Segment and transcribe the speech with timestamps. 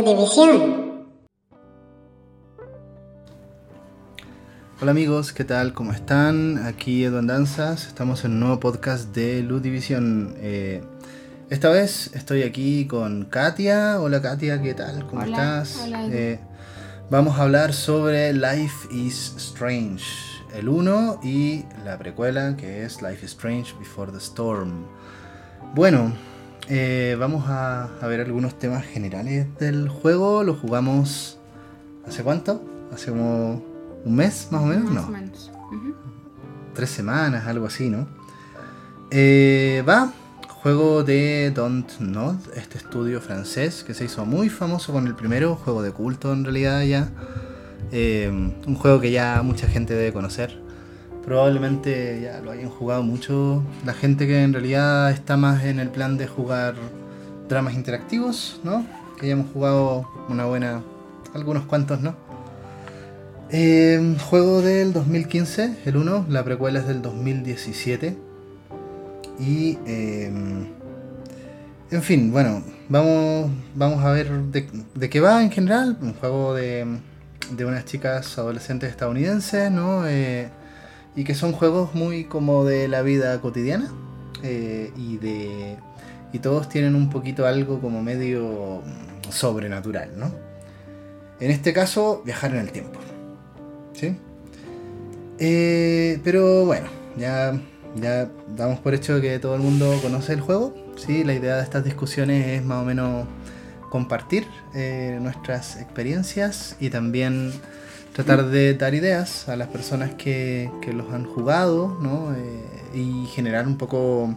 [0.00, 0.90] Ludivisión.
[4.80, 5.74] Hola amigos, ¿qué tal?
[5.74, 6.58] ¿Cómo están?
[6.64, 10.34] Aquí Edu Danzas, estamos en un nuevo podcast de Ludivisión.
[10.38, 10.82] Eh,
[11.50, 14.00] esta vez estoy aquí con Katia.
[14.00, 15.06] Hola Katia, ¿qué tal?
[15.06, 15.82] ¿Cómo estás?
[15.84, 16.06] Hola.
[16.06, 16.40] Eh,
[17.10, 20.04] vamos a hablar sobre Life is Strange,
[20.54, 24.86] el 1 y la precuela que es Life is Strange Before the Storm.
[25.74, 26.14] Bueno,
[26.70, 30.44] eh, vamos a, a ver algunos temas generales del juego.
[30.44, 31.38] Lo jugamos
[32.06, 32.62] hace cuánto?
[32.92, 33.62] Hace como
[34.04, 35.08] un mes más o menos, Más no.
[35.08, 35.50] o menos.
[36.74, 38.06] Tres semanas, algo así, ¿no?
[39.10, 40.12] Eh, va,
[40.48, 45.56] juego de Don't Nod, este estudio francés que se hizo muy famoso con el primero,
[45.56, 47.08] juego de culto en realidad ya.
[47.92, 50.60] Eh, un juego que ya mucha gente debe conocer.
[51.30, 55.88] Probablemente ya lo hayan jugado mucho la gente que en realidad está más en el
[55.88, 56.74] plan de jugar
[57.48, 58.84] dramas interactivos, ¿no?
[59.16, 60.82] Que hayamos jugado una buena,
[61.32, 62.16] algunos cuantos, ¿no?
[63.48, 68.16] Eh, juego del 2015, el 1, la precuela es del 2017.
[69.38, 70.32] Y, eh,
[71.92, 75.96] en fin, bueno, vamos, vamos a ver de, de qué va en general.
[76.02, 76.98] Un juego de,
[77.56, 80.08] de unas chicas adolescentes estadounidenses, ¿no?
[80.08, 80.50] Eh,
[81.16, 83.90] y que son juegos muy como de la vida cotidiana.
[84.42, 85.76] eh, y de.
[86.32, 88.82] Y todos tienen un poquito algo como medio
[89.30, 90.32] sobrenatural, ¿no?
[91.40, 93.00] En este caso, viajar en el tiempo.
[93.94, 94.16] ¿Sí?
[95.38, 96.86] Eh, pero bueno,
[97.16, 97.58] ya,
[97.96, 100.74] ya damos por hecho que todo el mundo conoce el juego.
[100.96, 101.24] ¿sí?
[101.24, 103.26] La idea de estas discusiones es más o menos
[103.88, 107.52] compartir eh, nuestras experiencias y también
[108.12, 112.34] tratar de dar ideas a las personas que, que los han jugado ¿no?
[112.34, 114.34] Eh, y generar un poco,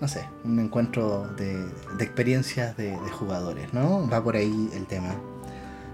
[0.00, 1.56] no sé, un encuentro de,
[1.96, 3.72] de experiencias de, jugadores.
[3.72, 4.08] ¿no?
[4.08, 5.14] Va por ahí el tema.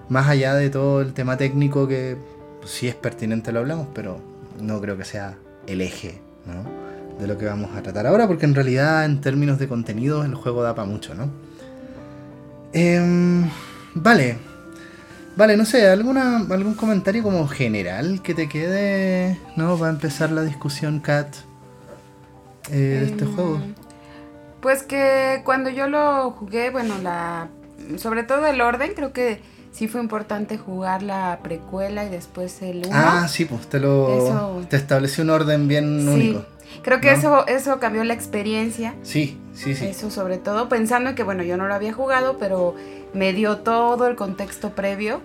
[0.09, 2.17] Más allá de todo el tema técnico que
[2.65, 4.21] si es pertinente lo hablamos, pero
[4.61, 6.87] no creo que sea el eje ¿no?
[7.21, 10.35] de lo que vamos a tratar ahora, porque en realidad en términos de contenido el
[10.35, 11.31] juego da para mucho, ¿no?
[12.73, 13.49] Em,
[13.95, 14.37] vale,
[15.37, 19.79] vale, no sé, ¿alguna, algún comentario como general que te quede, ¿no?
[19.79, 21.35] Va a empezar la discusión, Kat,
[22.71, 23.61] eh, de este Em, juego.
[24.61, 27.49] Pues que cuando yo lo jugué, bueno, la
[27.99, 32.79] sobre todo el orden, creo que sí fue importante jugar la precuela y después el
[32.79, 32.89] 1.
[32.93, 34.67] Ah, sí, pues te lo Eso.
[34.69, 36.09] te estableció un orden bien sí.
[36.09, 36.45] único.
[36.83, 37.17] Creo que ¿no?
[37.19, 38.95] eso eso cambió la experiencia.
[39.03, 39.87] Sí, sí, sí.
[39.87, 42.75] Eso sobre todo pensando en que bueno, yo no lo había jugado, pero
[43.15, 45.21] me dio todo el contexto previo.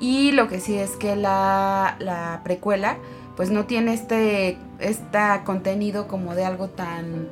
[0.00, 2.96] Y lo que sí es que la, la precuela
[3.36, 7.28] pues no tiene este, este contenido como de algo tan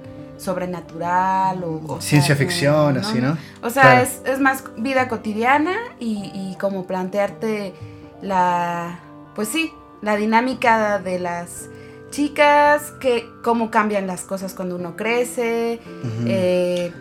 [0.67, 3.37] sobrenatural o, o sea, Ciencia no, ficción, así, ¿no?
[3.63, 4.03] O sea, Claro.
[4.03, 7.75] es, es más vida cotidiana y, y como plantearte
[8.21, 8.99] la,
[9.35, 11.69] pues sí, la dinámica de las
[12.13, 15.81] chicas, que cómo cambian las cosas cuando uno crece.
[16.27, 16.93] Eh,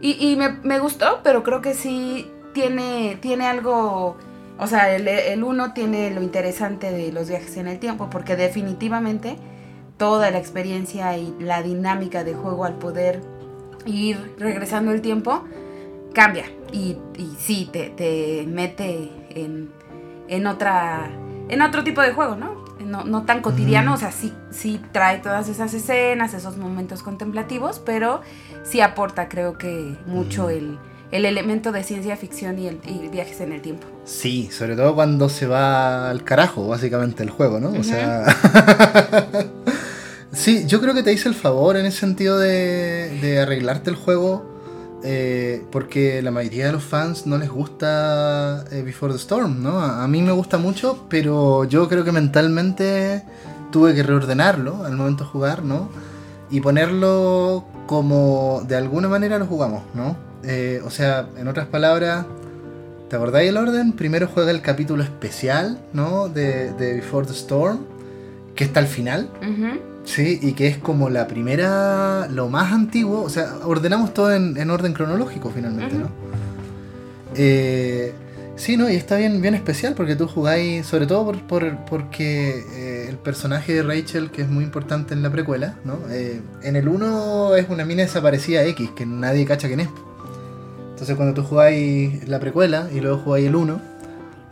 [0.00, 4.16] y y me, me gustó, pero creo que sí tiene, tiene algo,
[4.58, 8.36] o sea, el, el uno tiene lo interesante de los viajes en el tiempo, porque
[8.36, 9.36] definitivamente
[9.98, 13.20] toda la experiencia y la dinámica de juego al poder
[13.84, 15.44] ir regresando el tiempo
[16.14, 19.70] cambia y, y sí te, te mete en,
[20.28, 21.10] en otra
[21.48, 22.63] en otro tipo de juego, ¿no?
[22.94, 27.80] No, no tan cotidiano, o sea, sí, sí trae todas esas escenas, esos momentos contemplativos,
[27.84, 28.20] pero
[28.62, 30.78] sí aporta, creo que, mucho el,
[31.10, 33.88] el elemento de ciencia ficción y, el, y viajes en el tiempo.
[34.04, 37.70] Sí, sobre todo cuando se va al carajo, básicamente, el juego, ¿no?
[37.72, 38.26] O sea.
[40.32, 43.96] sí, yo creo que te hice el favor en ese sentido de, de arreglarte el
[43.96, 44.53] juego.
[45.04, 49.80] Eh, porque la mayoría de los fans no les gusta eh, Before the Storm, ¿no?
[49.80, 53.22] A, mí me gusta mucho, pero yo creo que mentalmente
[53.70, 55.90] tuve que reordenarlo al momento de jugar, ¿no?
[56.50, 60.16] Y ponerlo como de alguna manera lo jugamos, ¿no?
[60.42, 62.24] Eh, o sea, en otras palabras,
[63.08, 63.92] ¿Te acordáis el orden?
[63.92, 66.28] Primero juega el capítulo especial, ¿no?
[66.28, 67.80] De, Before the Storm,
[68.54, 69.93] que está al final, Ujú.
[70.04, 70.38] ¿Sí?
[70.42, 74.70] Y que es como la primera, lo más antiguo, o sea, ordenamos todo en, en
[74.70, 76.08] orden cronológico finalmente, ¿no?
[77.36, 78.12] Eh,
[78.56, 78.88] sí, ¿no?
[78.88, 83.16] Y está bien, bien especial porque tú jugáis, sobre todo por, por- porque eh, el
[83.16, 85.98] personaje de Rachel, que es muy importante en la precuela, ¿no?
[86.10, 89.88] Eh, en el 1 es una mina desaparecida X, que nadie cacha quién es.
[90.92, 93.80] Entonces cuando tú jugáis la precuela y luego jugáis el 1,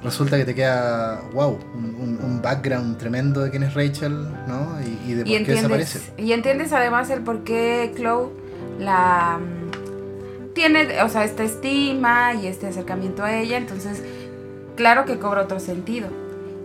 [0.02, 4.76] resulta que te queda, wow, un, un- un background tremendo de quién es Rachel, ¿no?
[4.80, 6.00] Y, y de por Y qué desaparece.
[6.18, 8.30] y entiendes además el por qué Chloe
[8.78, 14.02] la, mm, tiene, o sea, esta estima y este acercamiento a ella, entonces
[14.76, 16.08] claro que cobra otro sentido.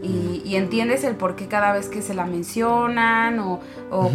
[0.03, 3.59] Y, entiendes el por qué cada vez que se la mencionan o,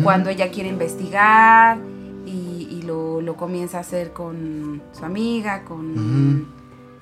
[0.02, 1.76] cuando ella quiere investigar
[2.24, 6.46] y, lo, comienza a hacer con su amiga, con...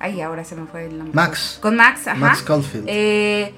[0.01, 1.15] Ay, ahora se me fue el nombre.
[1.15, 1.59] Max.
[1.61, 2.19] Con Max, ajá.
[2.19, 2.85] Max Caulfield.
[2.87, 3.53] Eh,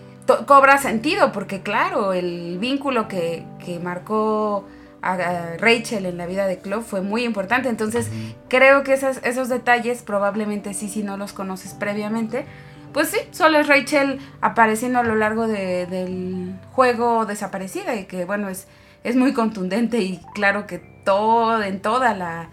[0.46, 4.68] cobra sentido porque claro, el vínculo que, que marcó
[5.02, 7.68] a Rachel en la vida de Chloe fue muy importante.
[7.68, 8.10] Entonces,
[8.48, 12.46] creo que esos detalles probablemente sí, si no los conoces previamente,
[12.94, 18.48] pues sí, solo es Rachel apareciendo a lo largo del juego desaparecida y que bueno,
[18.50, 18.68] es,
[19.04, 22.50] es muy contundente y claro que todo, en toda la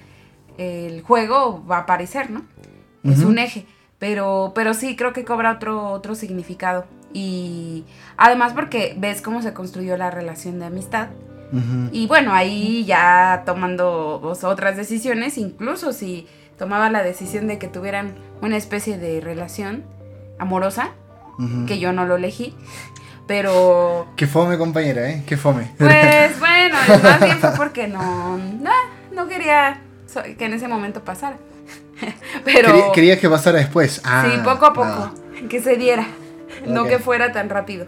[0.58, 2.44] el juego va a aparecer, ¿no?
[3.02, 3.64] Es un eje,
[4.00, 6.86] pero, pero sí creo que cobra otro, otro significado.
[7.12, 7.84] Y
[8.16, 11.10] además porque ves cómo se construyó la relación de amistad.
[11.90, 18.14] Y bueno, ahí ya tomando otras decisiones, incluso si tomaba la decisión de que tuvieran
[18.40, 19.82] una especie de relación
[20.38, 20.90] amorosa,
[21.66, 22.54] que yo no lo elegí,
[23.26, 24.06] pero...
[24.14, 25.24] Que fome, compañera, ¿eh?
[25.26, 25.72] Que fome.
[25.76, 29.80] Pues bueno, más bien fue porque no, no, quería
[30.38, 31.36] que en ese momento pasara.
[32.44, 32.92] Pero...
[32.92, 34.00] Quería, que pasara después.
[34.04, 35.14] Ah, sí, poco a poco,
[35.48, 36.06] que se diera,
[36.66, 37.86] no que fuera tan rápido.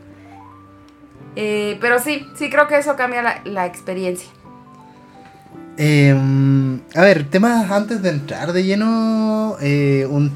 [1.35, 4.29] Eh, pero sí, sí creo que eso cambia la, experiencia.
[5.79, 10.31] Em, a ver, temas antes de entrar de lleno, eh, un,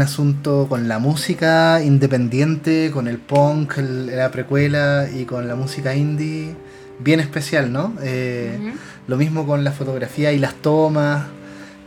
[0.00, 6.54] asunto con la música independiente, con el punk, la precuela y con la música indie,
[6.98, 7.94] bien especial, ¿no?
[8.02, 8.74] Eh,
[9.06, 11.24] lo mismo con la fotografía y las tomas,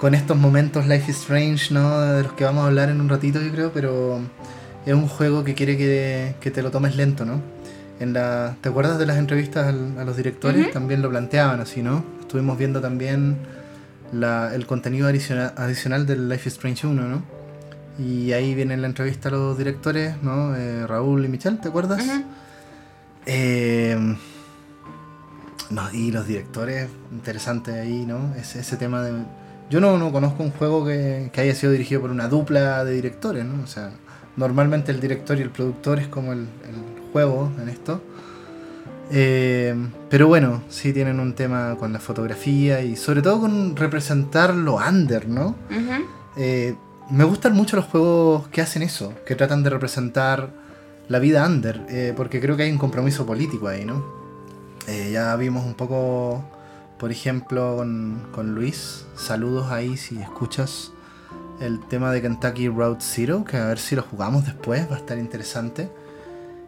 [0.05, 1.99] con estos momentos Life is Strange, ¿no?
[1.99, 4.19] De los que vamos a hablar en un ratito, yo creo, pero
[4.85, 7.41] es un juego que quiere que, que te lo tomes lento, ¿no?
[7.99, 10.71] En la, ¿Te acuerdas de las entrevistas a los directores?
[10.71, 12.05] También lo planteaban así, ¿no?
[12.19, 13.35] Estuvimos viendo también
[14.13, 17.23] el contenido adicional, adicional del Life is Strange 1, ¿no?
[17.97, 20.55] Y ahí viene la entrevista a los directores, ¿no?
[20.55, 22.03] Eh, Raúl y Michelle, ¿te acuerdas?
[23.25, 24.15] Eh,
[25.71, 28.35] no, y los directores, interesante ahí, ¿no?
[28.35, 29.44] Ese, ese tema de...
[29.69, 32.93] Yo no, no conozco un juego que, que, haya sido dirigido por una dupla de
[32.93, 33.63] directores, ¿no?
[33.63, 33.91] O sea,
[34.37, 36.47] normalmente el director y el productor es como el
[37.11, 38.01] juego en esto.
[39.11, 39.75] Eh,
[40.09, 44.75] pero bueno, sí tienen un tema con la fotografía y sobre todo con representar lo
[44.77, 45.55] under, ¿no?
[46.37, 46.75] Eh,
[47.09, 50.49] me gustan mucho los juegos que hacen eso, que tratan de representar
[51.07, 54.25] la vida under, eh, porque creo que hay un compromiso político ahí, ¿no?
[55.11, 56.43] ya vimos un poco,
[56.97, 60.91] por ejemplo, con, con, Luis, saludos ahí si escuchas
[61.59, 64.99] el tema de Kentucky Road Zero, que a ver si lo jugamos después, va a
[64.99, 65.89] estar interesante.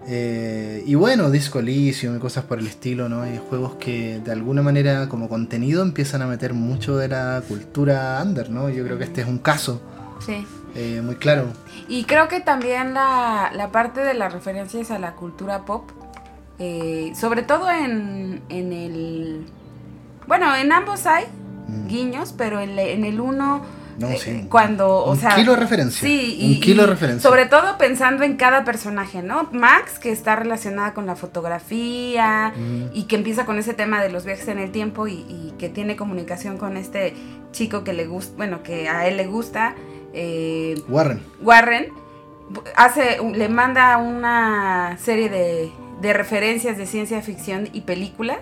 [0.10, 3.24] Eh, y bueno, Disco Elysium y cosas por el estilo, ¿no?
[3.24, 8.22] Hay juegos que de alguna manera como contenido empiezan a meter mucho de la cultura
[8.24, 8.70] under, ¿no?
[8.70, 9.82] Yo creo que este es un caso.
[10.26, 10.48] Sí.
[10.76, 11.48] Eh, muy claro.
[11.90, 15.90] Y creo que también la, la, parte de las referencias a la cultura pop,
[16.60, 19.46] eh, sobre todo en, en el...
[20.28, 21.26] Bueno, en ambos hay
[21.68, 21.88] mm.
[21.88, 23.64] guiños, pero en, en el uno
[23.98, 24.46] no, eh, sí.
[24.50, 26.08] Cuando, o un kilo de referencia.
[26.08, 27.28] Sí, un kilo de referencia.
[27.28, 29.50] Sobre todo pensando en cada personaje, ¿no?
[29.52, 32.96] Max, que está relacionada con la fotografía mm.
[32.96, 35.96] y que empieza con ese tema de los viajes en el tiempo y, que tiene
[35.96, 37.16] comunicación con este
[37.52, 39.74] chico que le gusta, bueno, que a él le gusta.
[40.14, 41.20] Eh, Warren.
[41.42, 41.88] Warren.
[42.76, 48.40] Hace, le manda una serie de, de referencias de ciencia ficción y películas.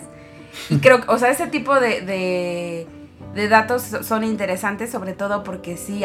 [0.70, 2.88] Y creo, o sea, ese tipo de
[3.36, 6.04] de datos son interesantes, sobre todo porque sí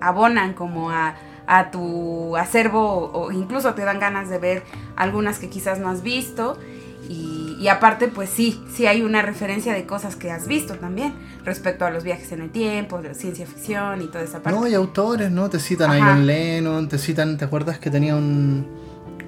[0.00, 1.16] abonan como a,
[1.70, 4.62] tu acervo o incluso te dan ganas de ver
[4.96, 6.56] algunas que quizás no has visto.
[7.08, 11.12] Y, aparte, pues sí, sí hay una referencia de cosas que has visto también
[11.44, 14.58] respecto a los viajes en el tiempo, de ciencia ficción y toda esa parte.
[14.58, 15.50] No, hay autores, ¿no?
[15.50, 18.16] Te citan a Ian Lennon, te citan, ¿te acuerdas que tenía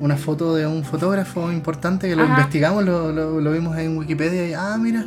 [0.01, 4.53] una foto de un fotógrafo importante que lo investigamos, lo, lo, vimos en Wikipedia y,
[4.53, 5.07] ah, mira,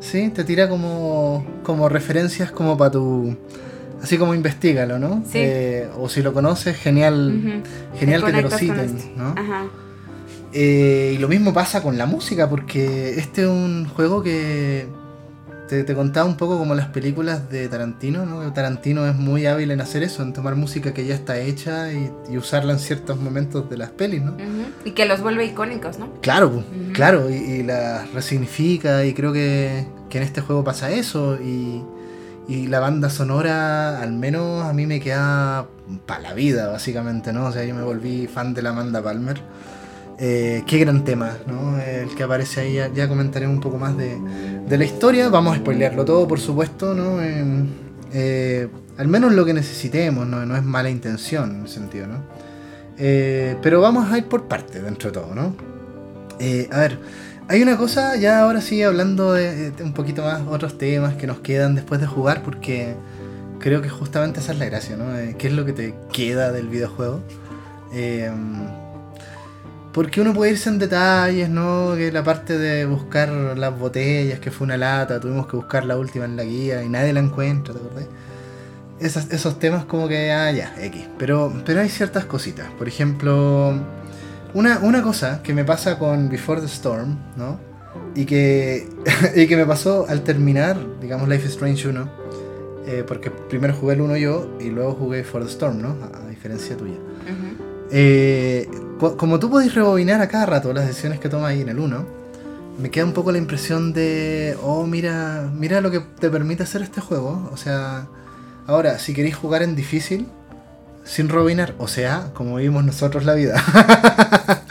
[0.00, 3.36] Sí, te tira como, como referencias como para tu...
[4.02, 5.24] Así como investigalo, ¿no?
[5.26, 5.38] Sí.
[5.38, 7.62] Eh, o si lo conoces, genial,
[7.98, 9.34] genial que te lo citen, ¿no?
[9.36, 9.64] Ajá.
[10.52, 14.86] Eh, y lo mismo pasa con la música, porque este es un juego que
[15.68, 18.52] te, contaba un poco como las películas de Tarantino, ¿no?
[18.52, 22.10] Tarantino es muy hábil en hacer eso, en tomar música que ya está hecha y,
[22.36, 24.36] usarla en ciertos momentos de las pelis, ¿no?
[24.84, 26.12] Y que los vuelve icónicos, ¿no?
[26.20, 31.36] Claro, claro, y, y las resignifica y creo que, que en este juego pasa eso
[31.36, 31.82] y,
[32.48, 35.66] y la banda sonora al menos a mí me queda
[36.06, 37.46] para la vida básicamente, ¿no?
[37.46, 39.40] O sea, yo me volví fan de la Amanda Palmer.
[40.18, 41.78] Eh, qué gran tema, ¿no?
[41.78, 44.18] El que aparece ahí, ya, comentaré un poco más de,
[44.68, 45.28] la historia.
[45.28, 47.20] Vamos a spoilearlo todo, por supuesto, ¿no?
[48.12, 52.22] Eh, al menos lo que necesitemos, no, no es mala intención en ese sentido, ¿no?
[52.98, 55.54] Eh, pero vamos a ir por parte dentro de todo, ¿no?
[56.38, 56.98] Eh, a ver,
[57.48, 61.40] hay una cosa, ya ahora sí, hablando de, un poquito más otros temas que nos
[61.40, 62.94] quedan después de jugar, porque
[63.58, 65.06] creo que justamente esa es la gracia, ¿no?
[65.36, 67.20] ¿Qué es lo que te queda del videojuego?
[69.96, 71.94] Porque uno puede irse en detalles, ¿no?
[71.96, 75.96] Que la parte de buscar las botellas, que fue una lata, tuvimos que buscar la
[75.96, 78.06] última en la guía y nadie la encuentra, ¿te acordás?
[79.00, 81.08] esos temas como que, ah, ya, X.
[81.18, 82.68] Pero, pero hay ciertas cositas.
[82.76, 83.72] Por ejemplo,
[84.52, 87.58] una, una cosa que me pasa con Before the Storm, ¿no?
[88.14, 88.90] Y que,
[89.34, 92.10] y que me pasó al terminar, digamos, Life is Strange 1.
[92.86, 95.96] Eh, porque primero jugué el 1 yo y luego jugué Before the Storm, ¿no?
[96.12, 96.98] A, diferencia tuya.
[97.90, 101.78] Eh, como tú podés rebobinar a cada rato las decisiones que tomas ahí en el
[101.78, 102.06] 1,
[102.78, 106.82] me queda un poco la impresión de, oh, mira, mira lo que te permite hacer
[106.82, 107.48] este juego.
[107.52, 108.06] O sea,
[108.66, 110.26] Ahora, si queréis jugar en difícil,
[111.04, 113.62] sin robinar, o sea, como vivimos nosotros la vida.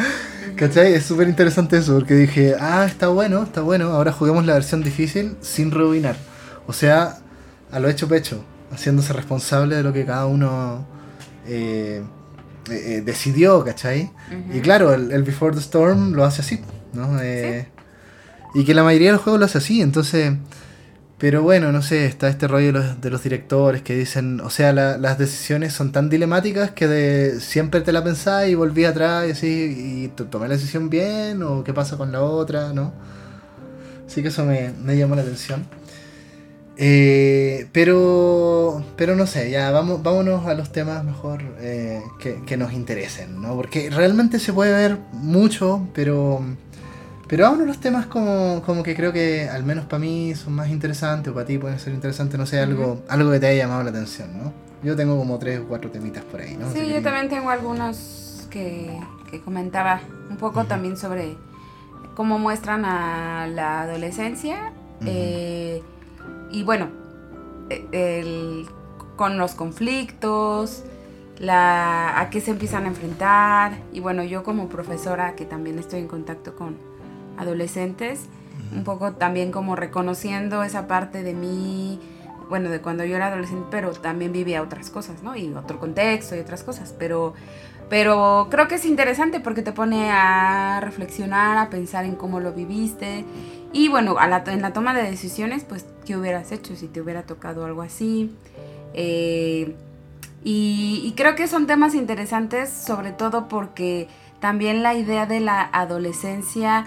[0.58, 0.94] ¿Cachai?
[0.94, 4.84] Es súper interesante eso, porque dije, ah, está bueno, está bueno, ahora juguemos la versión
[4.84, 6.18] difícil sin robinar.
[6.68, 7.20] O sea,
[7.72, 10.86] a lo hecho pecho, haciéndose responsable de lo que cada uno
[11.48, 12.04] eh,
[12.70, 14.12] eh, eh, decidió, ¿cachai?
[14.54, 16.62] Y claro, el, Before the Storm lo hace así,
[16.94, 17.20] ¿no?
[18.54, 20.34] Y que la mayoría del juego lo hace así, entonces
[21.18, 25.18] pero bueno, no sé, está este rollo de los, directores que dicen, o sea, las
[25.18, 29.48] decisiones son tan dilemáticas que de, siempre te la pensás y volví atrás y así,
[29.48, 32.94] y tomé la decisión bien o qué pasa con la otra, ¿no?
[34.06, 35.66] Así que eso me, me llamó la atención.
[36.78, 42.58] Eh, pero, pero no sé, ya vamos, vámonos a los temas mejor eh, que, que
[42.58, 43.56] nos interesen, ¿no?
[43.56, 46.42] Porque realmente se puede ver mucho, pero
[47.28, 50.70] pero aún los temas como, como que creo que al menos para mí son más
[50.70, 53.84] interesantes o para ti pueden ser interesantes, no sé, algo, algo que te haya llamado
[53.84, 54.54] la atención, ¿no?
[54.84, 56.72] Yo tengo como tres o cuatro temitas por ahí, ¿no?
[56.72, 59.00] Sí, yo también tengo algunos que,
[59.32, 61.36] que comentaba un poco también sobre
[62.16, 64.72] cómo muestran a la adolescencia
[65.06, 65.82] eh,
[66.52, 66.90] y bueno,
[67.70, 68.68] e, el,
[69.16, 70.84] con los conflictos,
[71.40, 76.00] la, a qué se empiezan a enfrentar y bueno, yo como profesora que también estoy
[76.00, 76.78] en contacto con
[77.38, 78.22] adolescentes,
[78.74, 82.00] un poco también como reconociendo esa parte de mí,
[82.50, 85.36] bueno, de cuando yo era adolescente, pero también vivía otras cosas, ¿no?
[85.36, 87.34] Y otro contexto y otras cosas, pero,
[87.90, 92.54] pero creo que es interesante porque te pone a reflexionar, a pensar en cómo lo
[92.54, 93.26] viviste
[93.76, 97.02] y bueno, a la, en la toma de decisiones, pues, ¿qué hubieras hecho si te
[97.02, 98.34] hubiera tocado algo así?
[98.94, 99.76] Eh,
[100.46, 104.08] y, y creo que son temas interesantes, sobre todo porque
[104.40, 106.86] también la idea de la adolescencia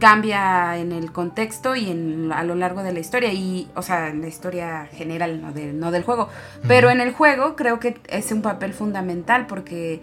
[0.00, 4.08] cambia en el contexto y en, a lo largo de la historia, y, o sea,
[4.08, 6.30] en la historia general, no, no del juego.
[6.66, 10.00] Pero en el juego creo que es un papel fundamental porque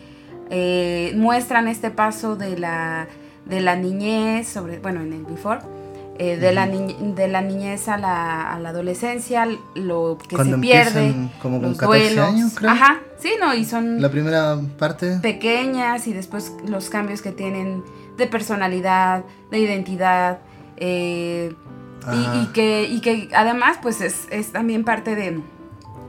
[0.51, 3.07] eh, muestran este paso de la,
[3.45, 5.61] de la niñez, sobre, bueno, en el before.
[6.17, 11.13] Eh, de, la de la niñez a la, a la adolescencia, lo que se pierde,
[11.41, 12.71] como con 14 años, creo.
[12.71, 15.17] Ajá, sí, no, y son la primera parte.
[15.21, 17.83] pequeñas y después los cambios que tienen
[18.15, 20.39] de personalidad, de identidad,
[20.77, 21.53] eh,
[22.13, 25.41] y, que, y que además pues es, es también parte de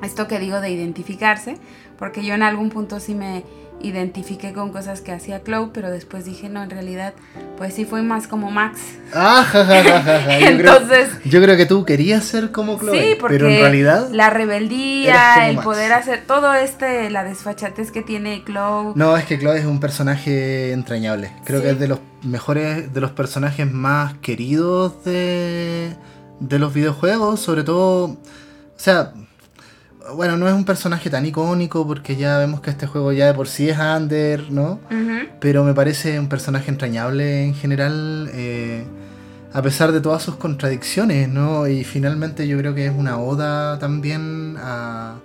[0.04, 1.56] esto que digo de identificarse,
[1.98, 3.44] porque yo en algún punto sí me
[3.82, 7.14] identifiqué con cosas que hacía Chloe, pero después dije, no, en realidad,
[7.56, 8.80] pues sí fue más como Max.
[9.14, 9.46] Ah,
[10.40, 14.30] Entonces, yo creo, que tú querías ser como Chloe, sí, porque pero en realidad la
[14.30, 18.92] rebeldía, el poder hacer todo este, la desfachatez que tiene Chloe.
[18.94, 21.30] No, es que Chloe es un personaje entrañable.
[21.44, 25.94] Creo que es de los mejores, de los personajes más queridos de,
[26.40, 28.18] de los videojuegos, sobre todo, o
[28.76, 29.12] sea,
[30.14, 33.34] bueno, no es un personaje tan icónico porque ya vemos que este juego ya de
[33.34, 34.80] por sí es under, ¿no?
[35.40, 38.84] Pero me parece un personaje entrañable en general, eh,
[39.52, 41.66] a pesar de todas sus contradicciones, ¿no?
[41.66, 45.16] Y finalmente yo creo que es una oda también a,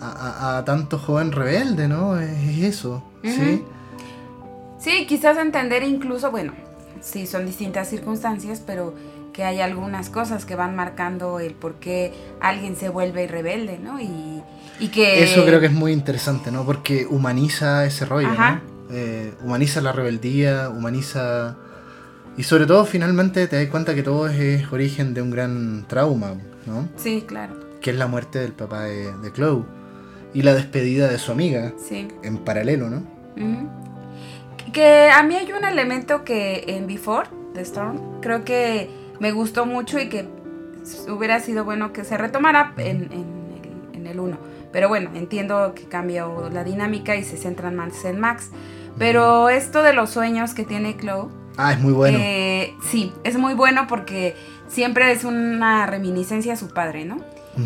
[0.00, 2.18] a, tanto joven rebelde, ¿no?
[2.18, 3.64] Es, eso, ¿sí?
[4.78, 6.52] Sí, quizás entender incluso, bueno,
[7.00, 8.94] sí, son distintas circunstancias, pero
[9.36, 14.00] que hay algunas cosas que van marcando el por qué alguien se vuelve rebelde, ¿no?
[14.00, 15.22] Y, que...
[15.22, 16.64] Eso creo que es muy interesante, ¿no?
[16.64, 18.60] Porque humaniza ese rollo, ¿no?
[18.90, 21.58] Eh, humaniza la rebeldía, humaniza...
[22.38, 26.36] Y sobre todo, finalmente, te das cuenta que todo es, origen de un gran trauma,
[26.64, 26.88] ¿no?
[26.96, 27.60] Sí, claro.
[27.82, 29.66] Que es la muerte del papá de, de Chloe.
[30.32, 31.74] Y la despedida de su amiga.
[31.76, 32.08] Sí.
[32.22, 33.02] En paralelo, ¿no?
[34.72, 39.66] Que a mí hay un elemento que en Before the Storm, creo que me gustó
[39.66, 40.28] mucho y que
[41.08, 43.08] hubiera sido bueno que se retomara en,
[44.06, 44.38] el 1.
[44.72, 48.50] Pero bueno, entiendo que cambió la dinámica y se centran más en Max.
[48.98, 51.28] Pero esto de los sueños que tiene Chloe.
[51.56, 52.18] Ah, es muy bueno.
[52.20, 54.36] Eh, sí, es muy bueno porque
[54.68, 57.18] siempre es una reminiscencia a su padre, ¿no?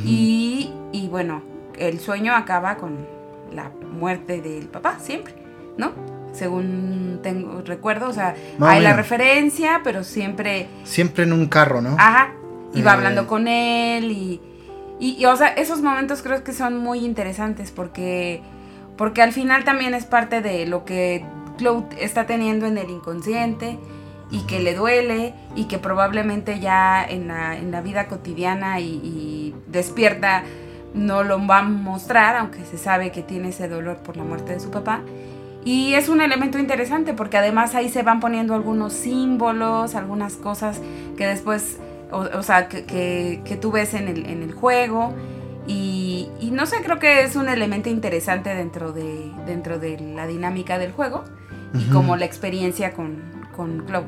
[0.04, 1.42] y, y bueno,
[1.76, 3.06] el sueño acaba con
[3.52, 5.34] la muerte del papá, siempre,
[5.76, 6.19] ¿no?
[6.32, 10.68] Según tengo recuerdo, o sea, hay la referencia, pero siempre...
[10.84, 11.96] Siempre en un carro, ¿no?
[11.98, 12.32] Ajá,
[12.72, 12.94] y va eh.
[12.94, 14.40] hablando con él y,
[15.00, 18.42] y, o sea, esos momentos creo que son muy interesantes porque,
[18.96, 21.24] porque al final también es parte de lo que
[21.58, 23.78] Claude está teniendo en el inconsciente
[24.30, 29.54] y que le duele y que probablemente ya en la, en la vida cotidiana y
[29.66, 30.44] despierta
[30.94, 34.52] no lo va a mostrar, aunque se sabe que tiene ese dolor por la muerte
[34.52, 35.00] de su papá.
[35.64, 40.80] Y es un elemento interesante porque además ahí se van poniendo algunos símbolos, algunas cosas
[41.16, 41.78] que después,
[42.10, 45.14] o, sea, que, que, tú ves en el, en el juego.
[45.66, 50.26] Y, y, no sé, creo que es un elemento interesante dentro de, dentro de la
[50.26, 51.24] dinámica del juego
[51.74, 53.22] y como la experiencia con,
[53.54, 54.06] con Cloud.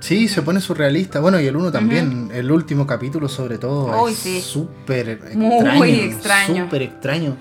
[0.00, 1.20] Sí, se pone surrealista.
[1.20, 2.30] Bueno, y el uno también.
[2.32, 5.74] El último capítulo, sobre todo, es súper extraño.
[5.74, 6.64] Muy extraño.
[6.64, 7.36] Súper extraño.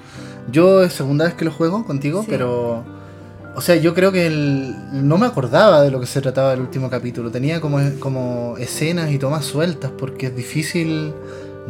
[0.52, 2.84] Yo es segunda vez que lo juego contigo, pero.
[3.56, 6.60] O sea, yo creo que el, no me acordaba de lo que se trataba el
[6.60, 7.32] último capítulo.
[7.32, 11.14] Tenía como, como escenas y tomas sueltas, porque es difícil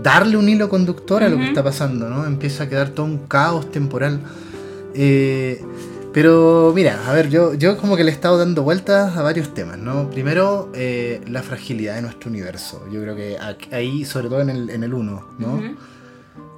[0.02, 2.26] darle un hilo conductor a lo que está pasando, ¿no?
[2.26, 4.20] Empieza a quedar todo un caos temporal.
[4.96, 5.62] Eh,
[6.12, 9.54] pero mira, a ver, yo, yo como que le he estado dando vueltas a varios
[9.54, 10.10] temas, ¿no?
[10.10, 12.84] Primero, eh, la fragilidad de nuestro universo.
[12.92, 13.38] Yo creo que
[13.72, 15.62] ahí, sobre todo en el, en el 1, ¿no?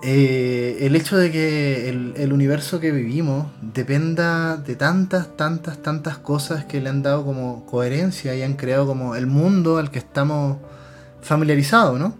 [0.03, 6.65] Eh, el hecho de que el, universo que vivimos dependa de tantas, tantas, tantas cosas
[6.65, 10.57] que le han dado como coherencia y han creado como el mundo al que estamos
[11.21, 12.15] familiarizados, ¿no?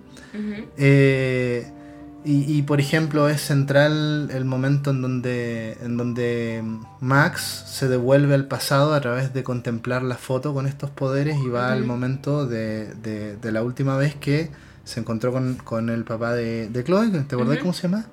[2.30, 6.62] Y, por ejemplo es central el momento en donde, en donde
[7.00, 11.48] Max se devuelve al pasado a través de contemplar la foto con estos poderes y
[11.48, 14.50] va al momento de, de, la última vez que
[14.88, 18.06] se encontró con, el papá de, de Chloe, ¿te acordás cómo se llama?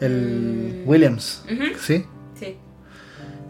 [0.00, 0.88] El mm.
[0.88, 1.44] Williams,
[1.80, 2.06] ¿sí?
[2.38, 2.56] Sí.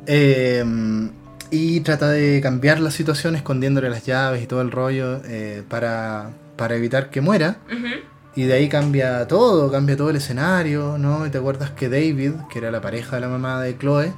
[0.06, 1.10] Em,
[1.50, 6.30] y trata de cambiar la situación escondiéndole las llaves y todo el rollo eh, para,
[6.56, 7.58] para evitar que muera.
[8.34, 11.26] Y de ahí cambia todo, cambia todo el escenario, ¿no?
[11.26, 14.12] Y te acuerdas que David, que era la pareja de la mamá de Chloe,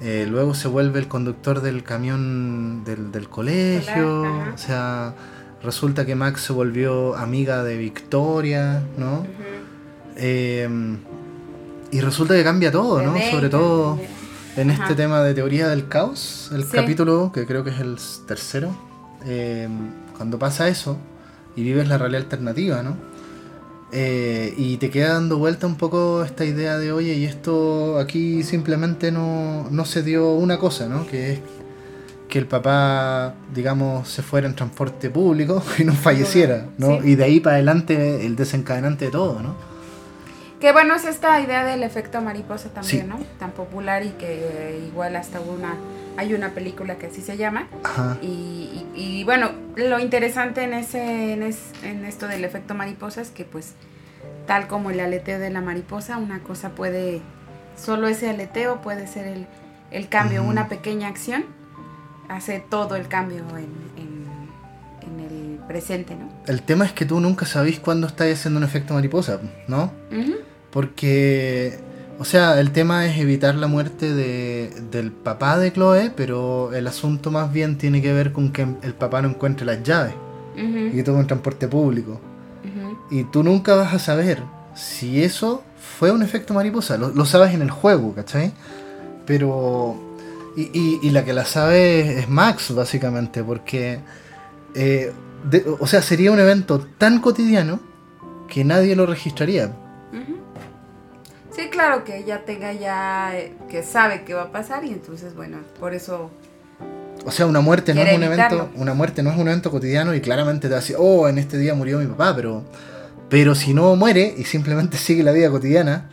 [0.00, 4.22] eh, luego se vuelve el conductor del camión del, colegio.
[4.22, 5.14] O sea,
[5.62, 9.26] resulta que Max se volvió amiga de Victoria, ¿no?
[10.16, 10.68] Eh,
[11.90, 13.14] y resulta que cambia todo, ¿no?
[13.30, 13.98] Sobre todo
[14.56, 18.74] en este tema de teoría del caos, el capítulo, que creo que es el tercero,
[19.26, 19.68] eh,
[20.16, 20.96] cuando pasa eso
[21.54, 22.96] y vives la realidad alternativa, ¿no?
[23.92, 28.42] Eh, y te queda dando vuelta un poco esta idea de, oye, y esto aquí
[28.42, 31.06] simplemente no, no se dio una cosa, ¿no?
[31.06, 31.40] Que es
[32.36, 37.02] que el papá, digamos, se fuera en transporte público y no falleciera, ¿no?
[37.02, 39.54] Y de ahí para adelante el desencadenante de todo, ¿no?
[40.60, 43.18] Que bueno, es esta idea del efecto mariposa también, ¿no?
[43.38, 45.76] Tan popular y que igual hasta una
[46.18, 47.68] hay una película que así se llama.
[48.20, 53.72] Y, bueno, lo interesante en, ese, en, esto del efecto mariposa es que pues
[54.46, 57.22] tal como el aleteo de la mariposa, una cosa puede,
[57.78, 59.46] solo ese aleteo puede ser
[59.90, 61.55] el, cambio, una pequeña acción
[62.28, 63.86] hace todo el cambio en,
[65.18, 66.28] el presente, ¿no?
[66.46, 69.90] El tema es que tú nunca sabes cuándo estás haciendo un efecto mariposa, ¿no?
[70.70, 71.80] Porque
[72.18, 76.86] o sea, el tema es evitar la muerte de, del papá de Chloe, pero el
[76.86, 80.14] asunto más bien tiene que ver con que el papá no encuentre las llaves
[80.56, 82.20] y que tome un transporte público.
[83.10, 84.42] Y tú nunca vas a saber
[84.74, 85.62] si eso
[85.98, 86.96] fue un efecto mariposa.
[86.96, 88.52] Lo, sabes en el juego, ¿cachai?
[89.26, 89.96] Pero.
[90.56, 94.00] Y, y, la que la sabe es Max, básicamente, porque.
[94.74, 95.12] Eh,
[95.78, 97.78] o sea, sería un evento tan cotidiano
[98.48, 99.70] que nadie lo registraría.
[101.56, 105.34] Sí, claro, que ella tenga ya, eh, que sabe qué va a pasar y entonces,
[105.34, 106.30] bueno, por eso...
[107.24, 110.14] O sea, una muerte no es un evento, una muerte no es un evento cotidiano
[110.14, 112.62] y claramente te decir, oh, en este día murió mi papá, pero,
[113.30, 116.10] pero si no muere y simplemente sigue la vida cotidiana,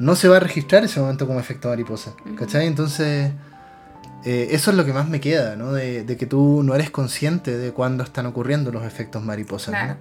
[0.00, 2.66] no se va a registrar ese momento como efecto mariposa, ¿cachai?
[2.66, 3.30] Entonces,
[4.24, 5.72] eh, eso es lo que más me queda, ¿no?
[5.72, 9.70] De, que tú no eres consciente de cuándo están ocurriendo los efectos mariposa.
[9.70, 9.96] Claro.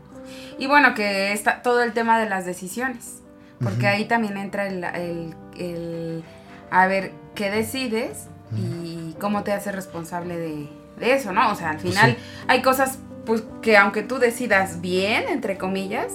[0.58, 3.20] Y bueno, que está todo el tema de las decisiones
[3.64, 6.24] porque ahí también entra el, el,
[6.72, 10.70] a ver qué decides y cómo te haces responsable de,
[11.02, 11.52] eso, ¿no?
[11.52, 16.14] O sea, al final hay cosas pues que aunque tú decidas bien, entre comillas,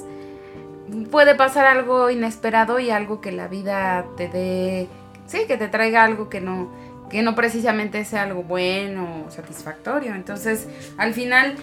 [1.10, 4.88] puede pasar algo inesperado y algo que la vida te dé,
[5.26, 6.70] sí, que te traiga algo que no,
[7.14, 10.16] que no precisamente sea algo bueno o satisfactorio.
[10.16, 10.66] Entonces,
[10.98, 11.54] al final,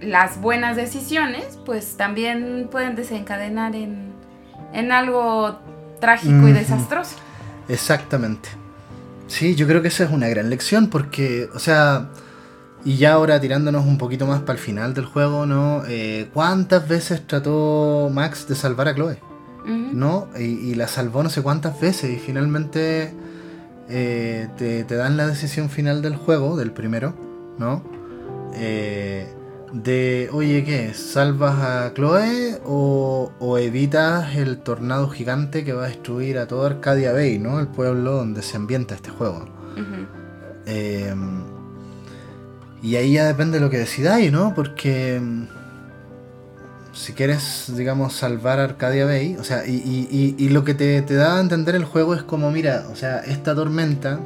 [0.00, 4.14] las buenas decisiones, pues también pueden desencadenar en,
[4.72, 5.58] en algo
[6.00, 7.16] trágico y desastroso.
[7.68, 8.48] Exactamente.
[9.26, 12.08] Sí, yo creo que esa es una gran lección porque, o sea,
[12.82, 15.82] y ya ahora tirándonos un poquito más para el final del juego, ¿no?
[15.86, 19.18] Eh, ¿Cuántas veces trató Max de salvar a Chloe?
[19.66, 20.28] ¿No?
[20.38, 23.12] Y, la salvó no sé cuántas veces y finalmente
[23.88, 27.14] eh, te, dan la decisión final del juego, del primero,
[27.58, 27.82] ¿no?
[28.54, 29.26] Eh,
[29.72, 30.94] de, oye, ¿qué?
[30.94, 36.64] ¿Salvas a Chloe o, o, evitas el tornado gigante que va a destruir a todo
[36.64, 37.58] Arcadia Bay, ¿no?
[37.58, 39.46] El pueblo donde se ambienta este juego.
[42.84, 44.54] Y ahí ya depende de lo que decidáis, ¿no?
[44.54, 45.18] Porque
[46.94, 51.74] si quieres, digamos, salvar Arcadia Bay, o sea, y, lo que te, da a entender
[51.74, 54.20] el juego es como, mira, o sea, esta tormenta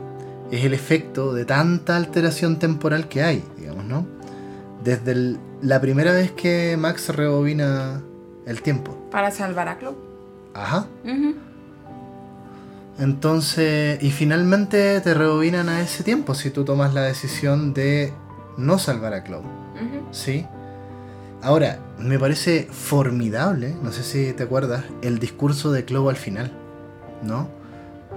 [0.51, 4.07] es el efecto de tanta alteración temporal que hay, digamos, ¿no?
[4.85, 8.03] Desde la primera vez que Max rebobina
[8.47, 9.09] el tiempo.
[9.11, 9.97] Para salvar a Clow.
[10.55, 10.87] Ajá.
[12.99, 18.13] Entonces, y finalmente te rebobinan a ese tiempo si tú tomas la decisión de
[18.57, 19.45] no salvar a Cloud.
[20.11, 20.47] ¿Sí?
[21.43, 26.51] Ahora, me parece formidable, no sé si te acuerdas, el discurso de Cloud al final,
[27.23, 27.49] ¿no?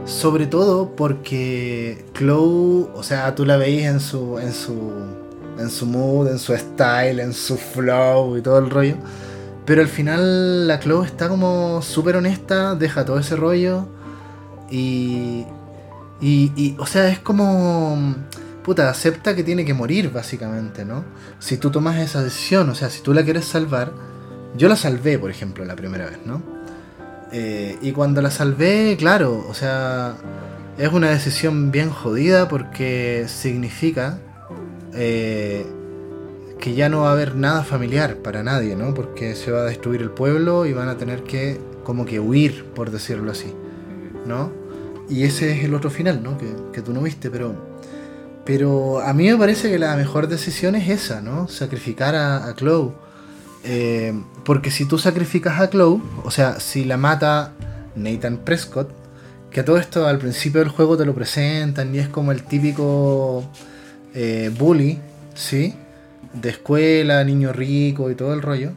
[0.05, 4.91] Sobre todo porque Cloud, o sea, tú la veías en su, en su,
[5.59, 8.95] en su mood, en su style, en su flow y todo el rollo.
[9.65, 13.85] Pero al final la Cloud está como súper honesta, deja todo ese rollo
[14.71, 15.45] y,
[16.19, 18.15] y, y, o sea, es como
[18.63, 21.03] puta, acepta que tiene que morir, básicamente, ¿no?
[21.39, 23.91] Si tú tomas esa decisión, o sea, si tú la quieres salvar,
[24.55, 26.41] yo la salvé, por ejemplo, la primera vez, ¿no?
[27.31, 30.15] Eh, y cuando la salvé, claro, o sea,
[30.77, 34.19] es una decisión bien jodida porque significa
[34.93, 35.65] eh,
[36.59, 38.93] que ya no va a haber nada familiar para nadie, ¿no?
[38.93, 42.65] Porque se va a destruir el pueblo y van a tener que como que huir,
[42.75, 43.53] por decirlo así,
[44.25, 44.51] ¿no?
[45.09, 46.37] Y ese es el otro final, ¿no?
[46.37, 47.70] Que, que tú no viste, pero
[48.45, 51.47] pero a mí me parece que la mejor decisión es esa, ¿no?
[51.47, 52.91] Sacrificar a, a Chloe.
[53.63, 57.53] Eh, porque si tú sacrificas a Chloe, o sea, si la mata
[57.95, 58.89] Nathan Prescott,
[59.51, 63.43] que todo esto al principio del juego te lo presentan y es como el típico
[64.13, 64.99] eh, bully,
[65.35, 65.75] ¿sí?
[66.33, 68.71] De escuela, niño rico y todo el rollo.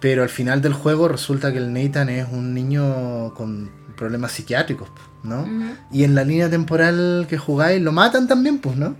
[0.00, 4.88] Pero al final del juego resulta que el Nathan es un niño con problemas psiquiátricos.
[5.22, 5.46] ¿No?
[5.90, 8.96] Y en la línea temporal que jugáis lo matan también, pues, ¿no?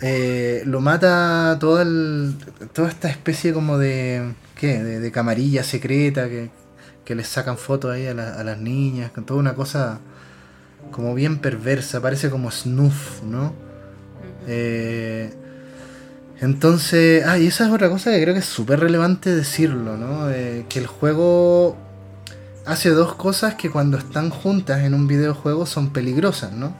[0.00, 2.34] Eh, lo mata todo el,
[2.72, 4.82] toda esta especie como de, ¿qué?
[4.82, 6.50] De, camarilla secreta que,
[7.04, 10.00] que, les sacan fotos ahí a, las niñas, con toda una cosa
[10.90, 13.54] como bien perversa, parece como snuff, ¿no?
[14.46, 15.32] Eh,
[16.40, 20.30] entonces, ah, y esa es otra cosa que creo que es súper relevante decirlo, ¿no?
[20.30, 21.78] Eh, que el juego
[22.66, 26.74] hace dos cosas que cuando están juntas en un videojuego son peligrosas, ¿no?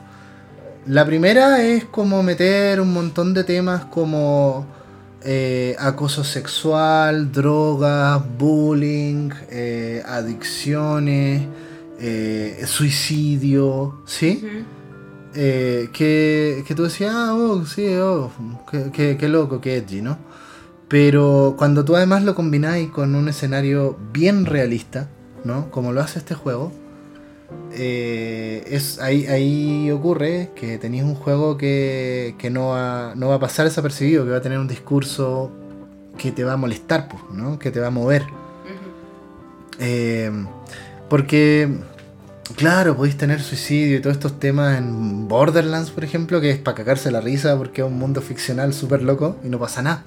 [0.86, 4.66] La primera es como meter un montón de temas como
[5.22, 11.42] eh, acoso sexual, drogas, bullying, eh, adicciones,
[11.98, 14.44] eh, suicidio, ¿sí?
[15.34, 18.30] que, que, tú decías, ah, oh, sí, oh,
[18.92, 20.16] qué, qué loco, qué edgy, ¿no?
[20.88, 25.08] Pero cuando tú además lo combináis con un escenario bien realista,
[25.46, 25.70] ¿no?
[25.70, 26.72] Como lo hace este juego,
[27.72, 33.40] eh, es, ahí, ahí ocurre que tenéis un juego que, no, va, no va a
[33.40, 35.50] pasar desapercibido, que va a tener un discurso
[36.18, 37.58] que te va a molestar, pues, ¿no?
[37.58, 38.24] Que te va a mover.
[39.78, 40.30] Eh,
[41.08, 41.68] porque,
[42.56, 46.76] claro, podéis tener suicidio y todos estos temas en Borderlands, por ejemplo, que es para
[46.76, 50.04] cagarse la risa porque es un mundo ficcional súper loco y no pasa nada.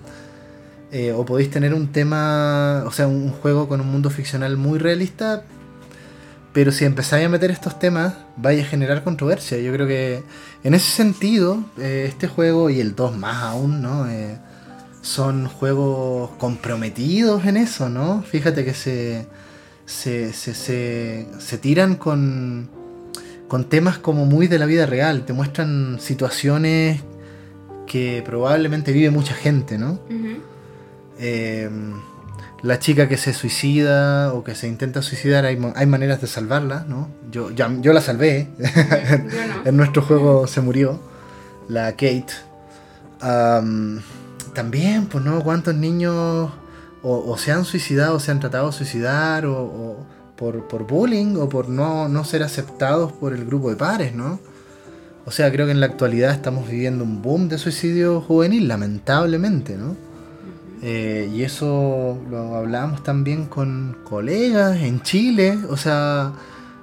[0.92, 4.80] Eh, o podéis tener un tema, o sea, un juego con un mundo ficcional muy
[4.80, 5.44] realista,
[6.52, 9.60] pero si empezáis a meter estos temas, vais a generar controversia.
[9.60, 10.24] Yo creo que
[10.64, 14.10] en ese sentido, eh, este juego y el 2 más aún, ¿no?
[14.10, 14.38] Eh,
[15.02, 18.24] son juegos comprometidos en eso, ¿no?
[18.24, 19.28] Fíjate que se,
[19.86, 22.68] se, se, se, se tiran con,
[23.48, 27.02] con temas como muy de la vida real, te muestran situaciones
[27.86, 30.00] que probablemente vive mucha gente, ¿no?
[31.20, 31.94] Em,
[32.62, 37.10] la chica que se suicida o que se intenta suicidar, hay, maneras de salvarla, ¿no?
[37.32, 38.50] Yo, yo la salvé,
[39.66, 41.00] en nuestro juego se murió,
[41.68, 42.34] la Kate.
[44.54, 45.44] también, pues, ¿no?
[45.44, 46.52] ¿Cuántos niños
[47.02, 50.06] o, se han suicidado, o se han tratado de suicidar, o,
[50.36, 54.40] por, por, bullying, o por no, no ser aceptados por el grupo de pares, ¿no?
[55.26, 59.78] O sea, creo que en la actualidad estamos viviendo un boom de suicidio juvenil, lamentablemente,
[59.78, 60.09] ¿no?
[60.82, 66.32] Eh, y eso lo hablamos también con colegas en Chile, o sea,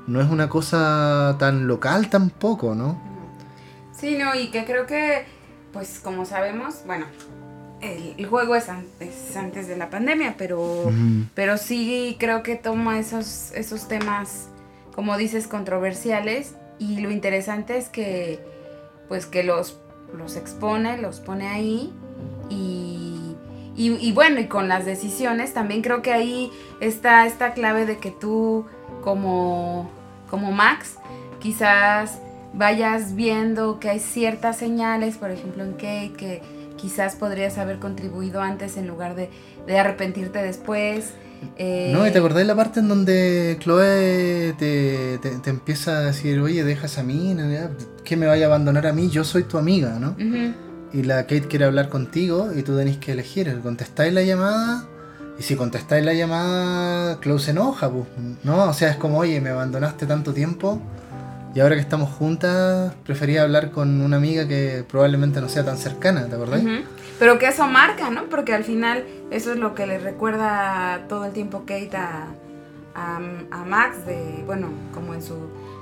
[0.07, 3.01] no es una cosa tan local tampoco, ¿no?
[3.99, 5.25] Sí, no, y que creo que,
[5.73, 7.07] pues como sabemos, bueno,
[7.81, 10.93] el, juego es antes, de la pandemia, pero,
[11.35, 14.49] pero sí creo que toma esos, esos temas,
[14.95, 18.41] como dices, controversiales, y lo interesante es que,
[19.09, 19.79] pues que los,
[20.15, 21.93] los expone, los pone ahí,
[22.51, 23.16] y
[23.77, 28.11] y, bueno, y con las decisiones, también creo que ahí está esta clave de que
[28.11, 28.65] tú
[29.03, 29.91] como,
[30.31, 30.97] como Max
[31.41, 32.19] quizás
[32.55, 36.43] vayas viendo que hay ciertas señales, por ejemplo en Kate, que
[36.77, 39.29] quizás podrías haber contribuido antes en lugar de,
[39.79, 41.13] arrepentirte después.
[41.59, 46.01] Eh, no, ¿y te acordás de la parte en donde Chloe te, te, empieza a
[46.01, 47.37] decir, oye, dejas a mí,
[48.05, 50.17] que me vaya a abandonar a mí, yo soy tu amiga, ¿no?
[50.97, 54.85] Y la Kate quiere hablar contigo y tú tenés que elegir, contestáis la llamada
[55.39, 58.07] y si contestáis la llamada, Klaus se enoja, pues,
[58.43, 58.65] ¿no?
[58.65, 60.81] O sea, es como, oye, me abandonaste tanto tiempo
[61.55, 65.77] y ahora que estamos juntas, prefería hablar con una amiga que probablemente no sea tan
[65.77, 66.63] cercana, ¿te acordás?
[67.19, 68.25] Pero que eso marca, ¿no?
[68.31, 72.29] Porque al final eso es lo que le recuerda todo el tiempo Kate a,
[72.95, 75.35] a, Max, de, bueno, como en su,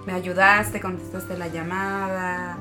[0.06, 2.58] me ayudaste, contestaste la llamada.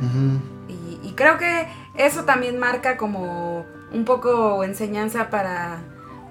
[0.68, 5.82] y, y creo que eso también marca como un poco enseñanza para,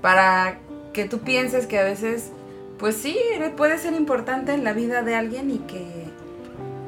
[0.00, 0.58] para
[0.92, 2.32] que tú pienses que a veces,
[2.78, 3.16] pues sí,
[3.56, 6.06] puede ser importante en la vida de alguien y que,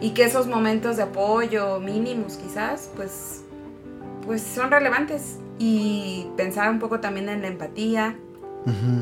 [0.01, 3.43] y que esos momentos de apoyo mínimos quizás, pues,
[4.27, 5.39] pues son relevantes.
[5.57, 8.17] Y pensar un poco también en la empatía.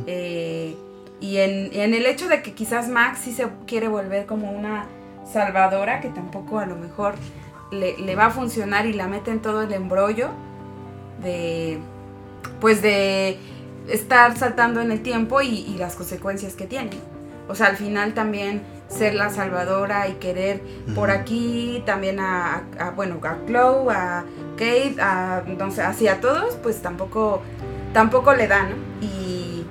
[0.07, 0.77] Eh,
[1.21, 4.87] y en, en, el hecho de que quizás Max sí se quiere volver como una
[5.25, 7.14] salvadora, que tampoco a lo mejor
[7.72, 10.28] le, va a funcionar y la mete en todo el embrollo
[11.22, 11.78] de,
[12.61, 13.38] pues de
[13.88, 16.90] estar saltando en el tiempo y, las consecuencias que tiene.
[17.48, 20.62] O sea, al final también ser la salvadora y querer
[20.94, 22.62] por aquí también a,
[22.94, 24.24] bueno, a Chloe, a
[24.56, 27.42] Kate, a, entonces, así a todos, pues tampoco,
[27.92, 29.66] tampoco le dan, Y,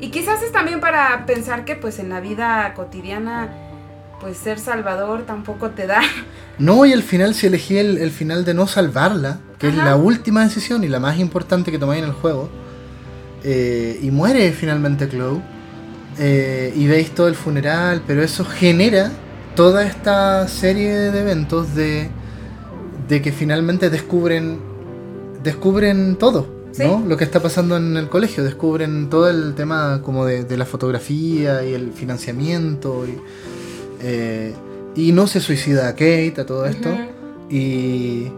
[0.00, 3.67] y quizás es también para pensar que pues en la vida cotidiana
[4.20, 6.00] pues ser salvador tampoco te da.
[6.58, 10.42] No, y al final si elegí el, final de no salvarla, que es la última
[10.42, 12.48] decisión y la más importante que tomáis en el juego,
[13.44, 15.40] eh, y muere finalmente Chloe,
[16.18, 19.12] eh, y veis todo el funeral, pero eso genera
[19.54, 22.10] toda esta serie de eventos de,
[23.06, 24.58] de que finalmente descubren,
[25.44, 26.58] descubren todo.
[26.76, 27.04] ¿no?
[27.06, 30.64] Lo que está pasando en el colegio, descubren todo el tema como de, de la
[30.64, 33.18] fotografía y el financiamiento y,
[34.02, 34.54] eh,
[34.94, 36.88] y no se suicida a Kate, a todo esto.
[37.50, 38.28] y,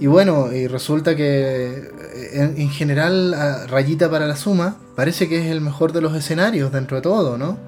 [0.00, 3.34] y, bueno, y resulta que eh, en, general,
[3.68, 7.38] Rayita para la Suma parece que es el mejor de los escenarios dentro de todo,
[7.38, 7.58] ¿no?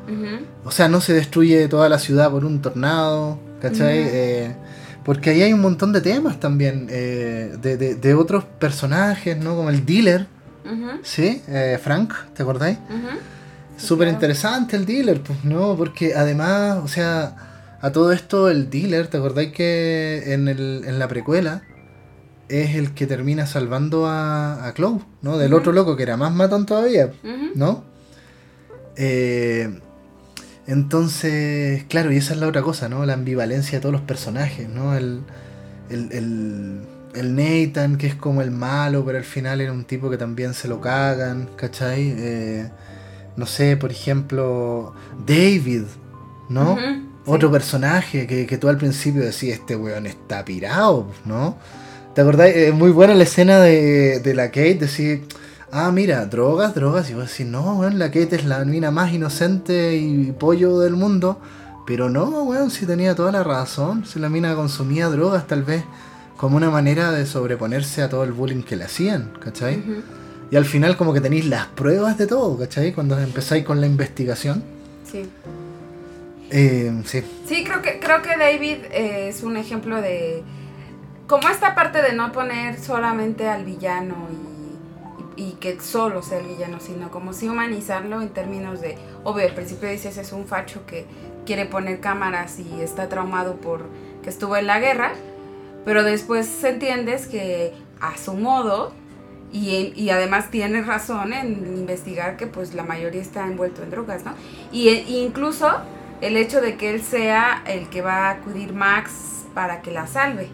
[0.64, 3.98] O sea, no se destruye toda la ciudad por un tornado, ¿cachai?
[3.98, 4.56] Eh,
[5.04, 9.54] porque ahí hay un montón de temas también, de, de, otros personajes, ¿no?
[9.54, 10.26] Como el dealer,
[11.02, 11.42] ¿sí?
[11.80, 12.78] Frank, ¿te acordáis?
[13.76, 15.76] Súper interesante el dealer, pues, ¿no?
[15.76, 20.98] Porque además, o sea, a todo esto el dealer, ¿te acordáis que en, el, en
[20.98, 21.62] la precuela
[22.48, 25.36] es el que termina salvando a, a Chloe, ¿no?
[25.36, 27.12] Del otro loco que era más matón todavía,
[27.54, 27.84] ¿no?
[28.96, 29.80] Eh,
[30.66, 33.04] entonces, claro, y esa es la otra cosa, ¿no?
[33.04, 34.96] La ambivalencia de todos los personajes, ¿no?
[34.96, 35.20] El,
[35.90, 36.80] el, el,
[37.14, 40.54] el Nathan, que es como el malo, pero al final era un tipo que también
[40.54, 42.14] se lo cagan, ¿cachai?
[42.16, 42.70] Eh,
[43.36, 44.94] no sé, por ejemplo,
[45.26, 45.82] David,
[46.48, 46.78] ¿no?
[47.24, 51.56] Otro personaje que, que, tú al principio decías, este weón está pirado, ¿no?
[52.14, 52.50] ¿Te acordás?
[52.50, 55.24] Es muy buena la escena de, de la Kate, decir,
[55.72, 59.12] ah, mira, drogas, drogas, y vos decís, no, weón, la Kate es la mina más
[59.12, 61.40] inocente y pollo del mundo,
[61.86, 65.84] pero no, weón, si tenía toda la razón, si la mina consumía drogas tal vez
[66.36, 69.82] como una manera de sobreponerse a todo el bullying que le hacían, ¿cachai?
[70.50, 72.92] Y al final como que tenéis las pruebas de todo, ¿cachai?
[72.92, 74.62] Cuando empezáis con la investigación.
[75.10, 75.28] Sí.
[76.50, 77.22] Eh, sí.
[77.46, 80.42] Sí, creo que, creo que David eh, es un ejemplo de...
[81.26, 84.14] Como esta parte de no poner solamente al villano
[85.36, 88.96] y, y, que solo sea el villano, sino como si humanizarlo en términos de...
[89.24, 91.06] Obvio, al principio dices es un facho que
[91.44, 93.86] quiere poner cámaras y está traumado por
[94.22, 95.12] que estuvo en la guerra,
[95.84, 98.92] pero después entiendes que a su modo
[99.52, 104.24] Y, y, además tiene razón en investigar que pues la mayoría está envuelto en drogas,
[104.24, 104.34] ¿no?
[104.72, 105.70] Y e, incluso
[106.20, 110.06] el hecho de que él sea el que va a acudir Max para que la
[110.06, 110.48] salve,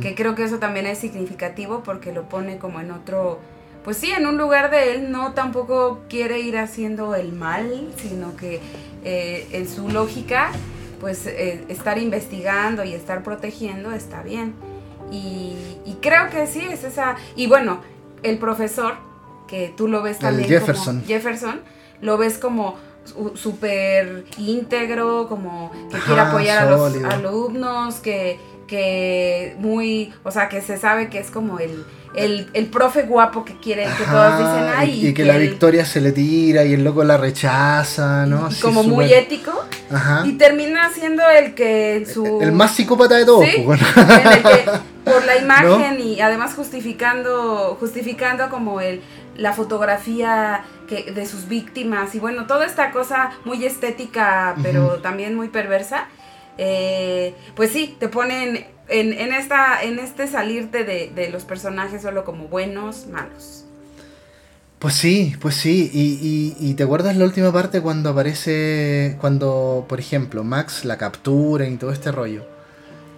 [0.00, 3.40] que creo que eso también es significativo porque lo pone como en otro,
[3.84, 8.36] pues sí, en un lugar de él no tampoco quiere ir haciendo el mal, sino
[8.36, 8.60] que
[9.04, 10.50] eh, en su lógica,
[10.98, 14.54] pues eh, estar investigando y estar protegiendo está bien.
[15.10, 15.56] Y,
[16.00, 17.80] creo que sí, es esa, y bueno,
[18.22, 18.94] el profesor,
[19.46, 20.96] que tú lo ves también Jefferson.
[20.96, 21.60] como Jefferson,
[22.00, 22.76] lo ves como
[23.34, 30.60] súper íntegro, como que quiere apoyar a los alumnos, que, que muy, o sea, que
[30.60, 35.08] se sabe que es como el, el, profe guapo que quiere, que todos dicen, ay.
[35.08, 38.48] Y, que, la victoria se le tira y el loco la rechaza, ¿no?
[38.60, 39.52] como muy ético.
[40.24, 42.40] Y termina siendo el que su...
[42.40, 43.46] El, más psicópata de todos.
[43.64, 43.80] Pues,
[45.04, 49.00] por la imagen y además justificando, justificando como el,
[49.36, 55.34] la fotografía que, de sus víctimas y bueno, toda esta cosa muy estética, pero también
[55.34, 56.08] muy perversa,
[56.58, 62.02] eh, pues sí, te ponen en, en, esta, en este salirte de, de, los personajes
[62.02, 63.65] solo como buenos, malos.
[64.78, 69.98] Pues sí, pues sí, y, y, te acuerdas la última parte cuando aparece, cuando, por
[69.98, 72.44] ejemplo, Max la captura y todo este rollo.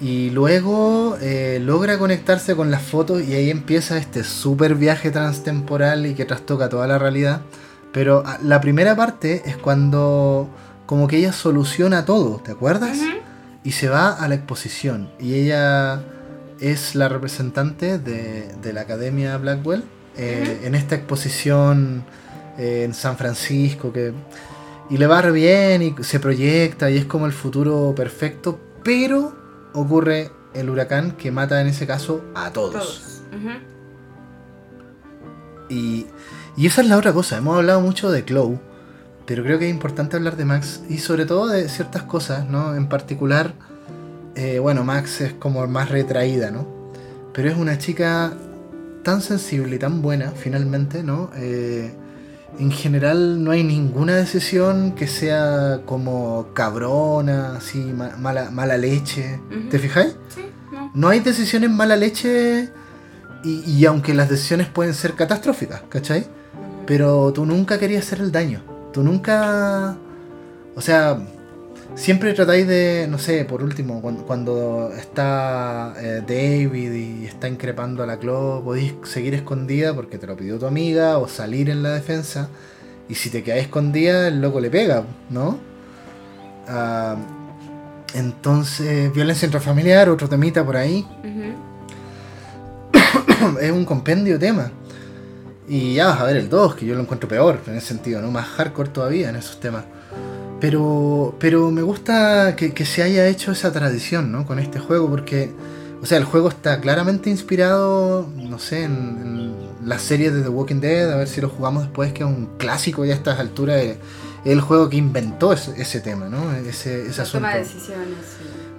[0.01, 6.07] Y luego eh, logra conectarse con las fotos y ahí empieza este super viaje transtemporal
[6.07, 7.41] y que trastoca toda la realidad.
[7.93, 10.49] Pero ah, la primera parte es cuando
[10.87, 12.99] como que ella soluciona todo, ¿te acuerdas?
[13.65, 15.11] Y se va a la exposición.
[15.19, 16.01] Y ella
[16.61, 19.83] es la representante de, la Academia Blackwell
[20.19, 22.05] eh, en esta exposición
[22.59, 23.93] eh, en San Francisco.
[23.93, 24.13] Que,
[24.91, 29.33] y le va re bien y se proyecta y es como el futuro perfecto, pero
[29.75, 33.23] ocurre el huracán que mata en ese caso a todos.
[35.69, 36.07] y,
[36.57, 37.39] y, esa es la otra cosa.
[37.39, 38.59] Hemos hablado mucho de Chloe,
[39.27, 42.75] pero creo que es importante hablar de Max y sobre todo de ciertas cosas, ¿no?
[42.75, 43.53] En particular,
[44.35, 46.67] eh, bueno, Max es como más retraída, ¿no?
[47.35, 48.33] Pero es una chica
[49.09, 51.31] tan sensible y tan buena, finalmente, ¿no?
[51.35, 51.95] Eh,
[52.59, 57.79] en general no hay ninguna decisión que sea como cabrona, así,
[58.19, 59.41] mala, mala leche.
[59.71, 60.15] ¿Te fijáis?
[60.29, 60.91] Sí, no.
[60.93, 61.09] no.
[61.09, 62.69] hay decisiones mala leche
[63.45, 66.27] y, aunque las decisiones pueden ser catastróficas, ¿cachai?
[66.85, 68.61] Pero tú nunca querías hacer el daño.
[68.93, 69.97] Tú nunca...
[70.77, 71.19] O sea,
[71.95, 78.07] siempre tratáis de, no sé, por último, cuando, está eh, David y está increpando a
[78.07, 81.91] la Claw, podéis seguir escondida porque te lo pidió tu amiga o salir en la
[81.91, 82.49] defensa.
[83.09, 85.59] Y si te quedas escondida, el loco le pega, ¿no?
[86.67, 87.17] Ah,
[88.15, 91.07] entonces, violencia intrafamiliar, otro temita por ahí.
[93.61, 94.71] es un compendio de temas.
[95.67, 98.23] Y ya vas a ver el 2, que yo lo encuentro peor en ese sentido,
[98.23, 98.31] ¿no?
[98.31, 99.85] Más hardcore todavía en esos temas.
[100.61, 104.45] Pero, pero me gusta que, se haya hecho esa tradición, ¿no?
[104.45, 105.53] Con este juego, porque,
[106.03, 110.81] o sea, el juego está claramente inspirado, no sé, en, la serie de The Walking
[110.81, 113.81] Dead, a ver si lo jugamos después, que es un clásico ya a estas alturas,
[113.83, 113.97] es
[114.45, 116.53] el juego que inventó ese, tema, ¿no?
[116.53, 118.19] Ese, ese la toma de decisiones.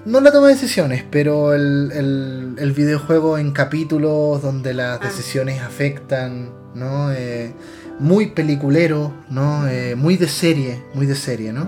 [0.06, 5.06] No la toma de decisiones, pero el, el, videojuego en capítulos donde las ah.
[5.06, 7.12] decisiones afectan, ¿no?
[7.12, 7.54] Eh,
[8.00, 9.68] muy peliculero, ¿no?
[9.68, 11.68] Eh, muy de serie, muy de serie, ¿no?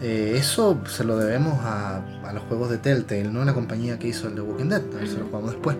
[0.00, 3.44] Eh, eso se lo debemos a, los juegos de Telltale, ¿no?
[3.44, 5.76] La compañía que hizo el The Walking Dead, a ver si lo jugamos después.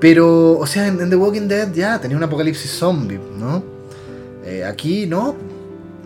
[0.00, 3.62] Pero, o sea, en, The Walking Dead ya tenía un apocalipsis zombie, ¿no?
[4.44, 5.36] Eh, aquí no,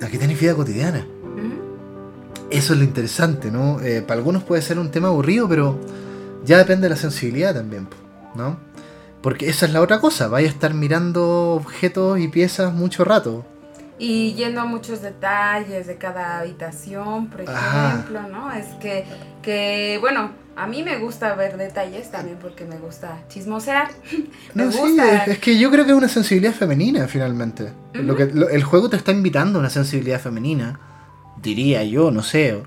[0.00, 1.06] aquí tenés vida cotidiana.
[2.50, 3.78] Eso es lo interesante, ¿no?
[4.06, 5.78] para algunos puede ser un tema aburrido, pero
[6.44, 7.88] ya depende de la sensibilidad también,
[8.34, 8.58] ¿no?
[9.22, 13.44] Porque esa es la otra cosa, vaya a estar mirando objetos y piezas mucho rato.
[13.98, 18.50] Y yendo a muchos detalles de cada habitación, por ejemplo, ¿no?
[18.52, 19.04] Es que,
[19.42, 23.90] que, bueno, a mí me gusta ver detalles también porque me gusta chismosear.
[24.54, 27.72] me no, Sí, es que yo creo que es una sensibilidad femenina finalmente.
[27.94, 30.80] lo que, el juego te está invitando a una sensibilidad femenina,
[31.40, 32.60] diría yo, no sé.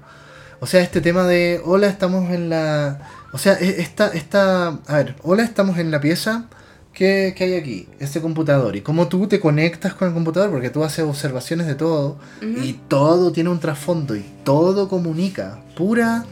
[0.62, 3.00] O sea, este tema de, hola, estamos en la
[3.36, 6.46] o sea, e, esta, esta, a ver, hola, estamos en la pieza.
[6.94, 7.90] ¿Qué, hay aquí?
[8.00, 8.78] Este computador.
[8.78, 12.18] Y cómo tú te conectas con el computador, porque tú haces observaciones de todo.
[12.42, 15.60] Y todo tiene un trasfondo y todo comunica.
[15.76, 16.24] Pura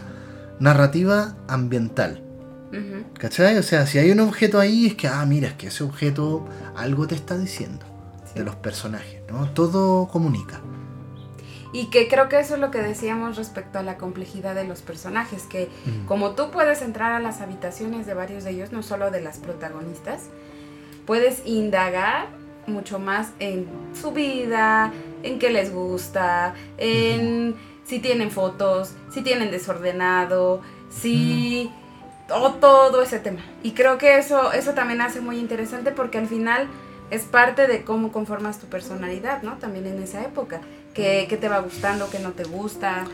[0.62, 2.24] narrativa ambiental.
[3.20, 3.58] ¿Cachai?
[3.58, 6.48] O sea, si hay un objeto ahí, es que, ah, mira, es que ese objeto
[6.78, 7.86] algo te está diciendo
[8.34, 9.50] de los personajes, ¿no?
[9.50, 10.62] Todo comunica.
[11.74, 14.82] Y que creo que eso es lo que decíamos respecto a la complejidad de los
[14.82, 15.70] personajes, que
[16.08, 19.40] como tú puedes entrar a las habitaciones de varios de ellos, no solo de las
[19.40, 20.30] protagonistas,
[21.08, 22.28] puedes indagar
[22.68, 23.68] mucho más en
[24.00, 24.94] su vida,
[25.24, 27.56] en qué les gusta, en
[27.86, 31.72] si tienen fotos, si tienen desordenado, si...
[32.30, 33.42] o todo ese tema.
[33.64, 36.68] Y creo que eso, eso también hace muy interesante porque al final
[37.12, 39.58] es parte de cómo conformas tu personalidad, ¿no?
[39.58, 40.62] También en esa época.
[40.94, 43.06] ¿Qué, qué te va gustando, qué no te gusta?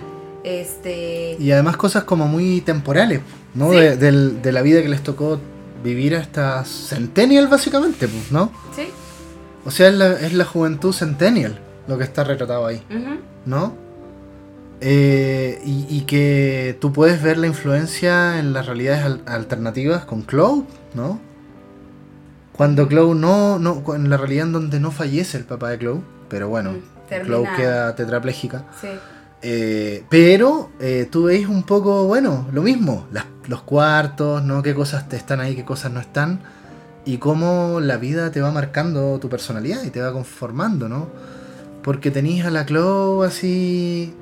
[0.44, 1.36] Este...
[1.40, 3.22] Y además cosas como muy temporales,
[3.54, 3.72] ¿no?
[3.72, 3.78] Sí.
[3.78, 5.40] De, del- de la vida que les tocó
[5.84, 8.52] vivir hasta Centennial, básicamente, pues, ¿no?
[8.76, 8.90] Sí.
[9.66, 12.82] O sea, es la, es la juventud Centennial lo que está retratado ahí,
[13.46, 13.74] ¿no?
[14.82, 20.26] Eh, y, y que tú puedes ver la influencia en las realidades al- alternativas con
[20.26, 20.64] Chloe,
[20.94, 21.20] ¿no?
[22.54, 26.02] Cuando Chloe no, no, en la realidad en donde no fallece el papá de Chloe,
[26.30, 26.76] pero bueno,
[27.10, 28.64] termina- Chloe queda tetrapléjica.
[28.80, 28.88] Sí.
[29.42, 34.62] Eh, pero eh, tú veis un poco, bueno, lo mismo, las- los cuartos, ¿no?
[34.62, 36.40] Qué cosas te están ahí, qué cosas no están,
[37.06, 41.08] y cómo la vida te va marcando tu personalidad y te va conformando, ¿no?
[41.84, 44.14] Porque tenéis a la Chloe así,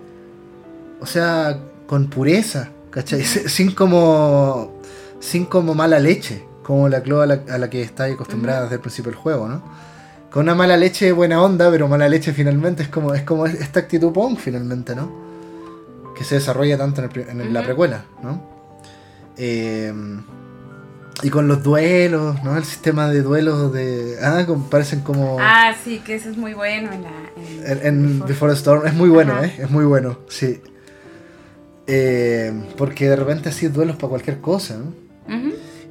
[1.02, 3.24] o sea, con pureza, ¿cachai?
[3.26, 4.80] Sin como,
[5.20, 8.66] sin como mala leche, como la Chloe a la, a la que estáis acostumbrada Ujú.
[8.66, 9.64] desde el principio del juego, ¿no?
[10.38, 13.80] Con una mala leche buena onda, pero mala leche finalmente es como, es como esta
[13.80, 15.12] actitud punk finalmente, ¿no?
[16.16, 18.44] Que se desarrolla tanto en, el en la precuela, ¿no?
[19.36, 19.92] Eh,
[21.24, 22.56] y con los duelos, ¿no?
[22.56, 24.18] El sistema de duelos de...
[24.22, 25.38] Ah, como- parecen como...
[25.42, 27.10] Ah, sí, que eso es muy bueno en la...
[27.36, 28.28] en- En, en Before.
[28.28, 29.46] Before the Storm es muy bueno, Ajá.
[29.48, 29.56] ¿eh?
[29.58, 30.62] Es muy bueno, sí.
[31.88, 34.94] Eh, porque de repente así duelos para cualquier cosa, ¿no?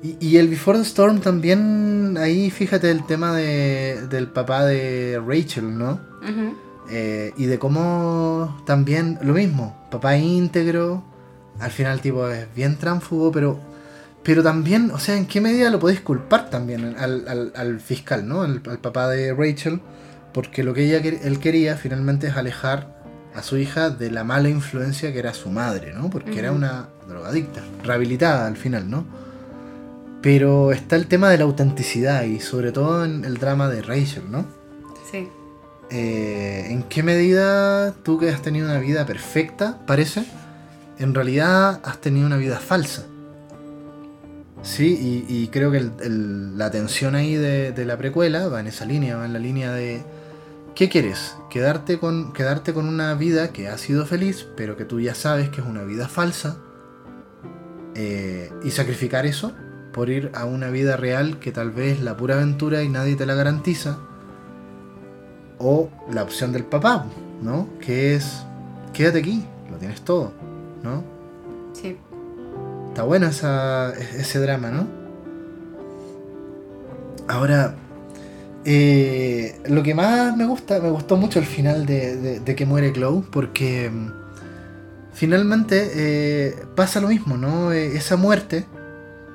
[0.07, 5.21] Y, y el Before the Storm también, ahí fíjate el tema de, del papá de
[5.27, 6.01] Rachel, ¿no?
[6.91, 11.03] Eh, y de cómo también lo mismo, papá íntegro,
[11.59, 13.59] al final tipo es bien tránfugo, pero
[14.23, 18.27] pero también, o sea, ¿en qué medida lo podéis culpar también al, al- al fiscal,
[18.27, 18.43] ¿no?
[18.43, 19.81] Al, al papá de Rachel,
[20.35, 22.97] porque lo que ella él quería finalmente es alejar
[23.37, 26.11] a su hija de la mala influencia que era su madre, ¿no?
[26.11, 29.05] Porque era una drogadicta, rehabilitada al final, ¿no?
[30.27, 34.25] Pero está el tema de la autenticidad y sobre todo en el drama de Rachel,
[34.29, 34.45] ¿no?
[35.09, 35.29] Sí.
[35.89, 40.25] Eh, ¿En qué medida tú que has tenido una vida perfecta, parece,
[40.99, 43.05] en realidad has tenido una vida falsa?
[44.65, 48.59] Sí, y, y creo que el- el- la tensión ahí de, de la precuela va
[48.59, 50.03] en esa línea, va en la línea de
[50.75, 51.37] ¿qué quieres?
[51.51, 55.51] Quedarte con, quedarte con una vida que ha sido feliz, pero que tú ya sabes
[55.51, 56.57] que es una vida falsa,
[57.95, 59.53] eh, y sacrificar eso
[59.97, 63.17] por ir a una vida real que tal vez es la pura aventura y nadie
[63.17, 63.99] te la garantiza
[65.59, 67.07] o la opción del papá,
[67.43, 67.67] ¿no?
[67.81, 68.45] Que es,
[68.93, 70.33] quédate aquí, lo tienes todo,
[70.85, 71.03] ¿no?
[71.73, 71.97] Sí.
[72.89, 74.87] Está bueno esa, ese drama, ¿no?
[77.29, 77.75] Ahora,
[78.65, 82.67] eh, lo que más me gusta, me gustó mucho el final de, de- de que
[82.67, 84.11] muere Chloe, porque mm,
[85.13, 87.73] finalmente eh, pasa lo mismo, ¿no?
[87.73, 88.67] Eh, esa muerte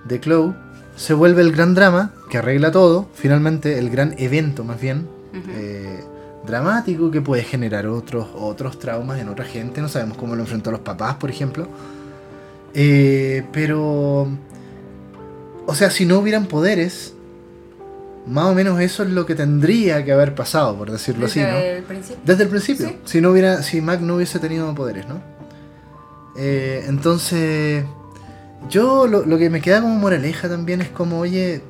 [0.05, 0.53] de Chloe
[0.95, 5.07] se vuelve el gran drama que arregla todo, finalmente el gran evento más bien,
[5.49, 6.03] eh,
[6.45, 9.81] dramático que puede generar otros, otros traumas en otra gente.
[9.81, 11.67] No sabemos cómo lo enfrentó los papás, por ejemplo.
[12.73, 14.27] Eh, pero,
[15.65, 17.13] o sea, si no hubieran poderes,
[18.27, 21.47] más o menos eso es lo que tendría que haber pasado, por decirlo así, ¿no?
[21.47, 22.21] Desde el principio.
[22.23, 22.87] Desde el principio.
[22.87, 22.97] Sí.
[23.05, 25.21] Si no hubiera, si Mac no hubiese tenido poderes, ¿no?
[26.37, 27.83] Eh, entonces,
[28.69, 31.61] yo lo, lo que me queda como moraleja también es como, oye,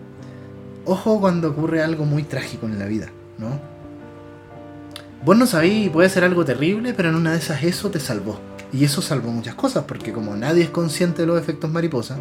[0.86, 3.60] ojo cuando ocurre algo muy trágico en la vida, ¿no?
[5.24, 8.40] Vos no sabéis, puede ser algo terrible, pero en una de esas eso te salvó.
[8.74, 12.18] Y eso salvó muchas cosas, porque como nadie es consciente de los efectos mariposa,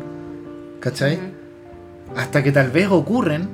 [0.81, 1.19] ¿cachai?
[2.17, 3.49] Hasta que tal vez ocurren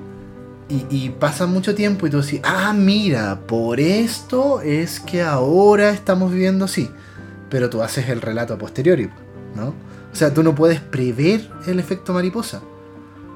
[0.68, 5.90] y, y pasa mucho tiempo y tú decís, ah, mira, por esto es que ahora
[5.90, 6.90] estamos viviendo así.
[7.48, 9.08] Pero tú haces el relato a posteriori,
[9.54, 9.74] ¿no?
[10.16, 12.62] O sea, tú no puedes prever el efecto mariposa.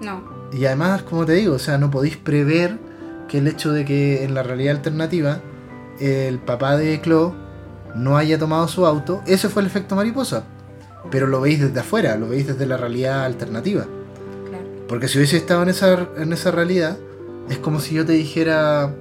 [0.00, 0.22] No.
[0.50, 2.78] Y además, como te digo, o sea, no podéis prever
[3.28, 5.42] que el hecho de que en la realidad alternativa
[5.98, 7.34] el papá de Chloe
[7.94, 10.44] no haya tomado su auto, ese fue el efecto mariposa.
[11.10, 13.84] Pero lo veis desde afuera, lo veis desde la realidad alternativa.
[14.48, 14.64] Claro.
[14.88, 16.96] Porque si hubiese estado en esa, en esa realidad,
[17.50, 18.94] es como si yo te dijera,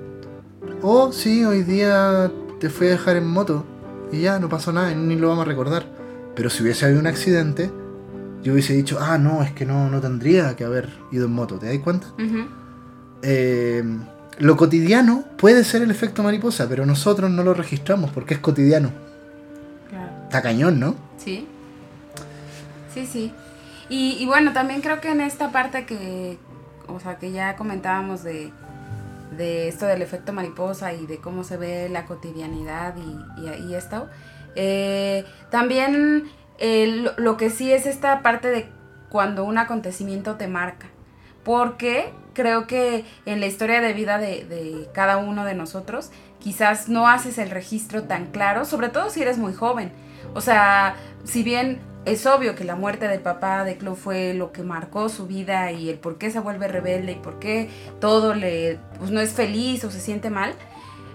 [0.82, 3.64] oh, sí, hoy día te fui a dejar en moto
[4.12, 5.99] y ya, no pasó nada, ni lo vamos a recordar.
[6.40, 7.70] Pero si hubiese habido un accidente,
[8.42, 11.60] yo hubiese dicho, ah, no, es que no, no tendría que haber ido en moto,
[11.60, 12.08] ¿te das cuenta?
[12.14, 12.48] Ujú.
[13.22, 13.84] Eh,
[14.38, 18.90] lo cotidiano puede ser el efecto mariposa, pero nosotros no lo registramos porque es cotidiano.
[19.90, 20.12] Claro.
[20.24, 20.96] Está cañón, ¿no?
[21.18, 21.46] Sí.
[22.94, 23.34] Sí, sí.
[23.90, 26.38] Y, y bueno, también creo que en esta parte que,
[26.88, 28.54] o sea, que ya comentábamos de,
[29.36, 32.96] de esto del efecto mariposa y de cómo se ve la cotidianidad
[33.38, 34.08] y, esto,
[34.56, 36.30] eh, también
[37.18, 38.68] lo que sí es esta parte de
[39.10, 40.88] cuando un acontecimiento te marca.
[41.44, 46.90] Porque creo que en la historia de vida de, de, cada uno de nosotros, quizás
[46.90, 49.92] no haces el registro tan claro, sobre todo si eres muy joven.
[50.34, 54.52] O sea, si bien es obvio que la muerte del papá de Chloe fue lo
[54.52, 57.70] que marcó su vida y el por qué se vuelve rebelde y por qué
[58.00, 60.54] todo le pues, no es feliz o se siente mal.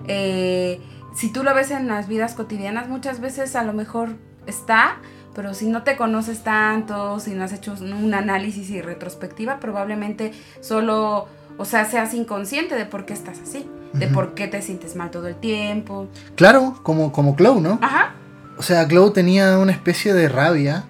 [0.06, 0.80] Eh,
[1.14, 4.10] si tú lo ves en las vidas cotidianas, muchas veces a lo mejor
[4.46, 4.96] está,
[5.34, 10.32] pero si no te conoces tanto, si no has hecho un análisis y retrospectiva, probablemente
[10.60, 14.96] solo, o sea, seas inconsciente de por qué estás así, de por qué te sientes
[14.96, 16.08] mal todo el tiempo.
[16.34, 17.78] Claro, como, como Chloe, ¿no?
[17.80, 18.14] Ajá.
[18.56, 20.84] O sea, Glow tenía una especie de rabia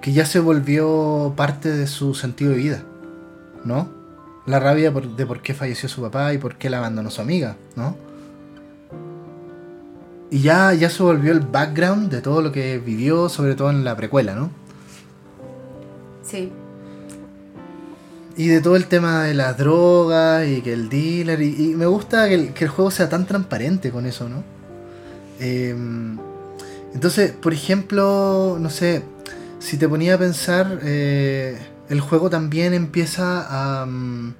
[0.00, 2.82] que ya se volvió parte de su sentido de vida,
[3.64, 3.88] ¿no?
[4.46, 7.56] La rabia de por qué falleció su papá y por qué la abandonó su amiga,
[7.76, 7.96] ¿no?
[10.32, 13.84] Y ya, ya se volvió el background de todo lo que vivió, sobre todo en
[13.84, 14.50] la precuela, ¿no?
[16.22, 16.50] Sí.
[18.38, 21.42] Y de todo el tema de las drogas y que el dealer.
[21.42, 24.42] Y, me gusta que el, que el, juego sea tan transparente con eso, ¿no?
[25.38, 25.76] Eh,
[26.94, 29.02] entonces, por ejemplo, no sé,
[29.58, 31.58] si te ponía a pensar, eh,
[31.90, 33.84] el juego también empieza a...
[33.84, 34.34] Mm,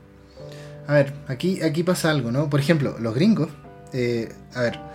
[0.87, 2.49] a ver, aquí, aquí pasa algo, ¿no?
[2.49, 3.51] Por ejemplo, los gringos,
[3.93, 4.92] eh, a ver,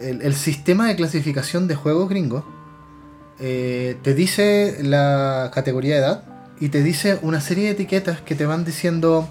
[0.00, 2.44] el, sistema de clasificación de juegos gringos
[3.40, 6.24] eh, te dice la categoría de edad
[6.60, 9.28] y te dice una serie de etiquetas que te van diciendo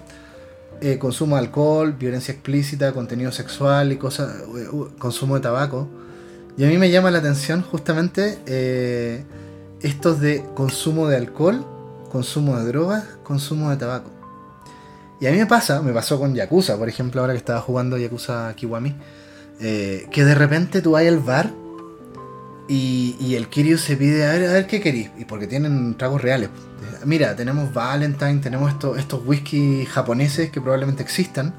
[0.98, 4.42] consumo de alcohol, violencia explícita, contenido sexual y cosas,
[4.98, 5.88] consumo de tabaco.
[6.56, 9.24] Y a mí me llama la atención justamente eh,
[9.80, 11.66] estos de consumo de alcohol,
[12.12, 14.10] consumo de drogas, consumo de tabaco.
[15.20, 17.96] Y a mí me pasa, me pasó con Yakuza, por ejemplo, ahora que estaba jugando
[17.98, 18.94] Yakuza Kiwami,
[19.60, 21.50] eh, que de repente tú vas al bar
[22.68, 26.22] y, el Kiryu se pide, a ver, a ver qué querís, y porque tienen tragos
[26.22, 26.48] reales.
[27.04, 31.54] Mira, tenemos Valentine, tenemos estos, estos whisky japoneses que probablemente existan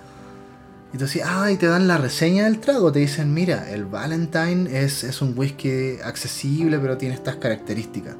[0.95, 2.89] y tú decís, ah, y te dan la reseña del trago.
[2.89, 8.15] Te dicen, mira, el Valentine es, un whisky accesible, pero tiene estas características.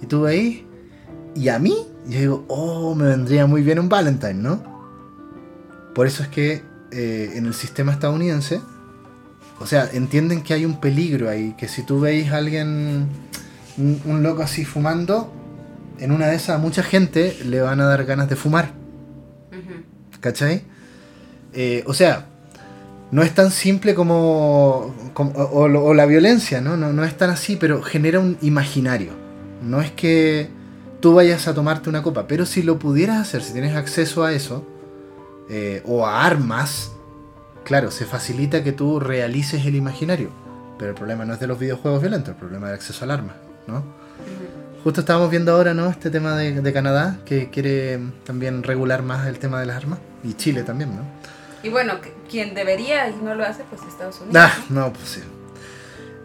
[0.00, 0.62] Y tú veis,
[1.34, 1.76] y a mí,
[2.08, 4.62] yo digo, oh, me vendría muy bien un Valentine, ¿no?
[5.94, 6.62] Por eso es que
[6.92, 8.62] eh, en el sistema estadounidense,
[9.60, 13.06] o sea, entienden que hay un peligro ahí, que si tú veis a alguien,
[13.78, 15.32] un, loco así fumando,
[15.98, 18.72] en una de esas a mucha gente le van a dar ganas de fumar.
[20.20, 20.62] ¿Cachai?
[21.52, 22.26] Eh, o sea,
[23.10, 26.76] no es tan simple como, o, la violencia, ¿no?
[26.76, 27.04] ¿no?
[27.04, 29.12] es tan así, pero genera un imaginario.
[29.62, 30.48] No es que
[31.00, 34.32] tú vayas a tomarte una copa, pero si lo pudieras hacer, si tienes acceso a
[34.32, 34.66] eso,
[35.48, 36.93] eh, o a armas,
[37.64, 40.30] claro, se facilita que tú realices el imaginario.
[40.78, 43.10] Pero el problema no es de los videojuegos violentos, el problema es el acceso al
[43.10, 43.34] arma,
[43.66, 43.84] ¿no?
[44.82, 45.88] Justo estábamos viendo ahora, ¿no?
[45.88, 49.98] Este tema de, de Canadá, que quiere también regular más el tema de las armas,
[50.22, 51.02] y Chile también, ¿no?
[51.62, 51.94] Y bueno,
[52.30, 54.36] quien debería y no lo hace, pues Estados Unidos.
[54.38, 55.20] Ah, no, pues sí.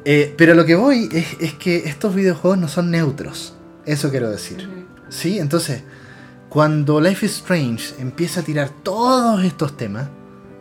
[0.04, 3.56] Eh, pero lo que voy es, que estos videojuegos no son neutros.
[3.86, 4.68] Eso quiero decir.
[5.08, 5.40] ¿Sí?
[5.40, 5.84] Entonces,
[6.50, 10.10] cuando Life is Strange empieza a tirar todos estos temas,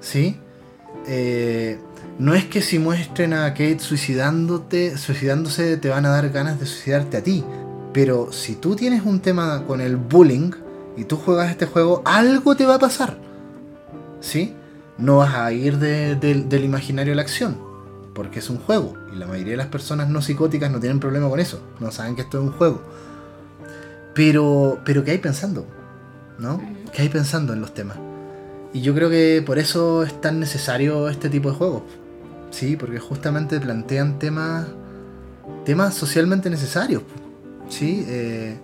[0.01, 0.39] ¿sí?
[1.09, 1.81] Eh,
[2.19, 6.67] no es que si muestren a Kate suicidándote, suicidándose te van a dar ganas de
[6.67, 7.45] suicidarte a ti.
[7.93, 10.53] Pero si tú tienes un tema con el bullying
[10.97, 13.17] y tú juegas este juego, algo te va a pasar.
[14.21, 14.55] ¿Sí?
[14.99, 17.57] no vas a ir del imaginario a la acción,
[18.15, 18.95] porque es un juego.
[19.13, 22.17] Y la mayoría de las personas no psicóticas no tienen problema con eso, no saben
[22.17, 22.83] que esto es un juego.
[24.15, 25.67] Pero, pero ¿qué hay pensando?
[26.39, 26.61] ¿No?
[26.93, 27.97] ¿Qué hay pensando en los temas?
[28.73, 31.83] Y yo creo que por eso es tan necesario este tipo de juegos.
[32.51, 34.67] Sí, porque justamente plantean temas,
[35.65, 37.03] temas socialmente necesarios.
[37.69, 38.59] Sí, eh,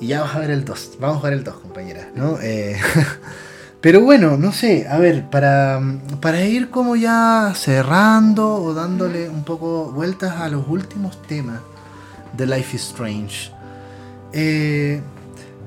[0.00, 0.98] y ya vas a ver el 2.
[1.00, 2.10] Vamos a ver el 2, compañera.
[2.14, 2.38] ¿no?
[2.40, 2.78] Eh,
[3.80, 5.80] Pero bueno, no sé, a ver, para,
[6.20, 11.60] para ir como ya cerrando o dándole un poco vueltas a los últimos temas
[12.36, 13.52] de Life is Strange.
[14.32, 15.00] Eh,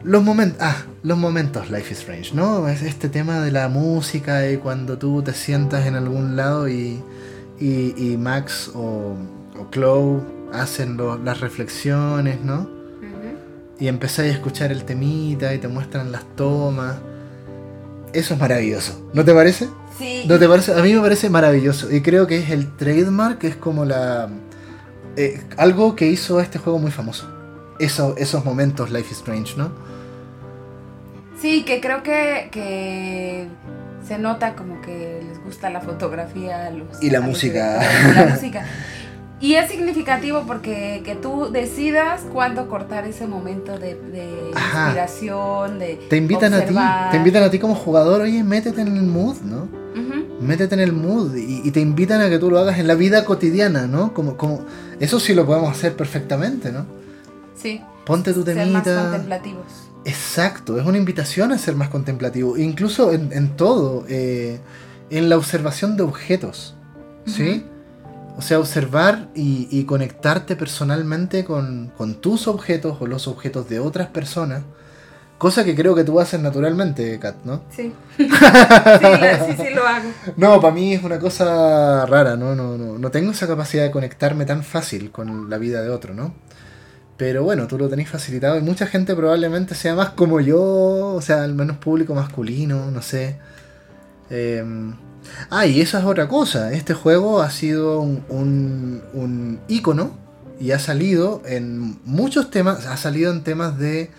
[0.04, 2.68] los momentos, ah, los momentos Life is Strange, ¿no?
[2.68, 7.02] Es este tema de la música y cuando tú te sientas en algún lado y,
[7.60, 9.16] y, Max o,
[9.60, 10.22] o Chloe
[10.54, 12.70] hacen las reflexiones, ¿no?
[13.80, 16.98] Y empezáis a escuchar el temita y te muestran las tomas.
[18.12, 19.10] Eso es maravilloso.
[19.14, 19.70] ¿No te parece?
[19.98, 20.26] Sí.
[20.28, 20.74] ¿No te parece?
[20.74, 21.94] A mí me parece maravilloso.
[21.94, 24.28] Y creo que es el trademark, es como la.
[25.16, 27.30] Eh, algo que hizo este juego muy famoso.
[27.80, 29.72] Eso, esos momentos Life is Strange, ¿no?
[31.42, 33.48] Sí, que creo que, que
[34.08, 37.80] se nota como que les gusta la fotografía a los, Y la a música.
[38.16, 38.66] la música.
[39.42, 45.96] Y es significativo porque que tú decidas cuándo cortar ese momento de, de inspiración, de
[46.10, 47.06] Te invitan a observar.
[47.06, 49.62] ti, te invitan a ti como jugador, oye, métete en el mood, ¿no?
[49.94, 50.42] Ujú.
[50.42, 52.96] Métete en el mood y, y te invitan a que tú lo hagas en la
[52.96, 54.14] vida cotidiana, ¿no?
[54.14, 54.66] Como, como,
[55.00, 56.86] eso sí lo podemos hacer perfectamente, ¿no?
[57.56, 57.82] Sí.
[58.06, 59.02] Ponte tu Ser más temita.
[59.04, 59.89] contemplativos.
[60.10, 64.60] Exacto, es una invitación a ser más contemplativo, incluso en, en todo, eh,
[65.10, 66.76] en la observación de objetos,
[67.26, 67.66] ¿sí?
[68.38, 73.80] O sea, observar y, y conectarte personalmente con, con tus objetos o los objetos de
[73.80, 74.64] otras personas,
[75.38, 77.64] cosa que creo que tú haces naturalmente, Kat, ¿no?
[77.70, 77.94] Sí.
[78.18, 80.10] sí, la- sí, sí lo hago.
[80.38, 82.56] No, para mí es una cosa rara, ¿no?
[82.56, 86.14] No, no, no tengo esa capacidad de conectarme tan fácil con la vida de otro,
[86.14, 86.34] ¿no?
[87.20, 90.60] Pero bueno, tú lo tenés facilitado y mucha gente probablemente sea más como yo,
[91.14, 93.38] o sea, al menos público masculino, no sé.
[94.30, 94.64] Eh,
[95.50, 96.72] ah, y esa es otra cosa.
[96.72, 98.24] Este juego ha sido un,
[99.12, 100.12] un, ícono
[100.62, 104.12] y ha salido en muchos temas, ha salido en temas de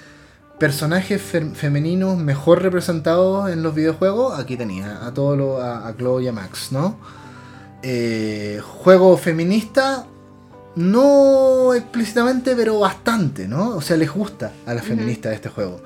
[0.58, 4.38] personajes fe- femeninos mejor representados en los videojuegos.
[4.38, 6.98] Aquí tenía a todo lo, a, a Chloe y a Max, ¿no?
[7.82, 10.04] Eh, juego feminista,
[10.76, 13.76] no explícitamente, pero bastante, ¿no?
[13.76, 14.94] O sea, les gusta a las Ujú.
[14.94, 15.80] feministas este juego.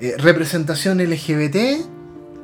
[0.00, 1.56] Eh, representación LGBT,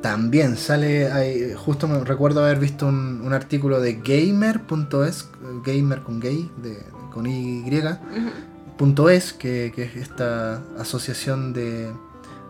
[0.01, 5.29] también sale, ahí, justo me recuerdo haber visto un, un artículo de gamer.es,
[5.65, 6.77] gamer con gay, de,
[7.11, 7.63] con Y,
[8.77, 11.91] punto es, que, que es esta asociación de,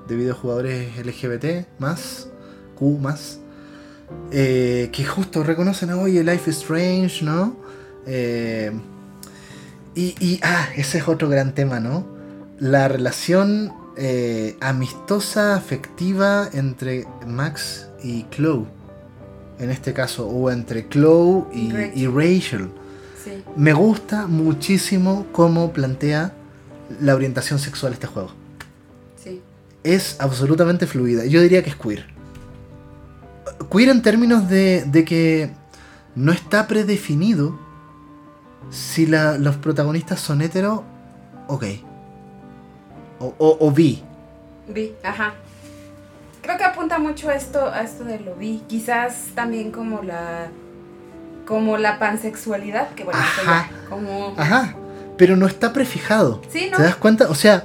[0.08, 2.28] de videojugadores LGBT más,
[2.76, 3.40] Q más,
[4.32, 7.56] eh, que justo reconocen, oye, Life is Strange, ¿no?
[8.08, 8.72] Eh,
[9.96, 12.06] y, y, ah, ese es otro gran tema, ¿no?
[12.60, 18.66] La relación eh, amistosa, afectiva entre Max y Chloe,
[19.58, 22.70] en este caso, o entre Chloe y, y Rachel.
[23.24, 23.42] Sí.
[23.56, 26.34] Me gusta muchísimo cómo plantea
[27.00, 28.32] la orientación sexual este juego.
[29.24, 29.42] Sí.
[29.84, 31.26] Es absolutamente fluida.
[31.26, 32.06] Yo diría que es queer.
[33.72, 35.52] Queer en términos de, de que
[36.16, 37.65] no está predefinido
[38.70, 40.84] si la- los protagonistas son hetero
[41.48, 41.84] o gay.
[43.20, 44.04] O, o, o bi.
[44.68, 45.34] Vi, ajá.
[46.42, 48.62] Creo que apunta mucho a esto, a esto de lo vi.
[48.68, 50.48] Quizás también como la
[51.48, 53.70] como la pansexualidad, que bueno, Ajá.
[53.90, 54.76] como Ajá.
[55.18, 56.42] Pero no está prefijado.
[56.50, 56.78] Sí, ¿no?
[56.78, 57.30] ¿Te das cuenta?
[57.30, 57.64] O sea,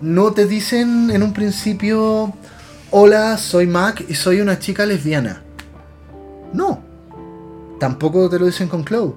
[0.00, 2.32] no te dicen en un principio,
[2.90, 5.42] hola, soy Mac y soy una chica lesbiana.
[6.52, 6.80] No.
[7.80, 9.14] Tampoco te lo dicen con Chloe.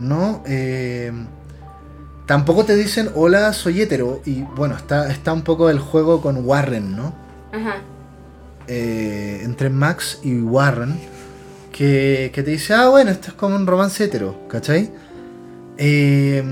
[0.00, 0.42] No.
[0.46, 1.12] eh,
[2.26, 4.20] tampoco te dicen, hola, soy hetero.
[4.24, 7.14] Y bueno, está, está un poco el juego con Warren, ¿no?
[7.52, 7.76] Ajá.
[8.68, 10.94] eh, entre Max y Warren
[11.72, 14.90] que, que te dice, ah, bueno, esto es como un romance hetero, ¿cachai?
[15.76, 16.42] Eh,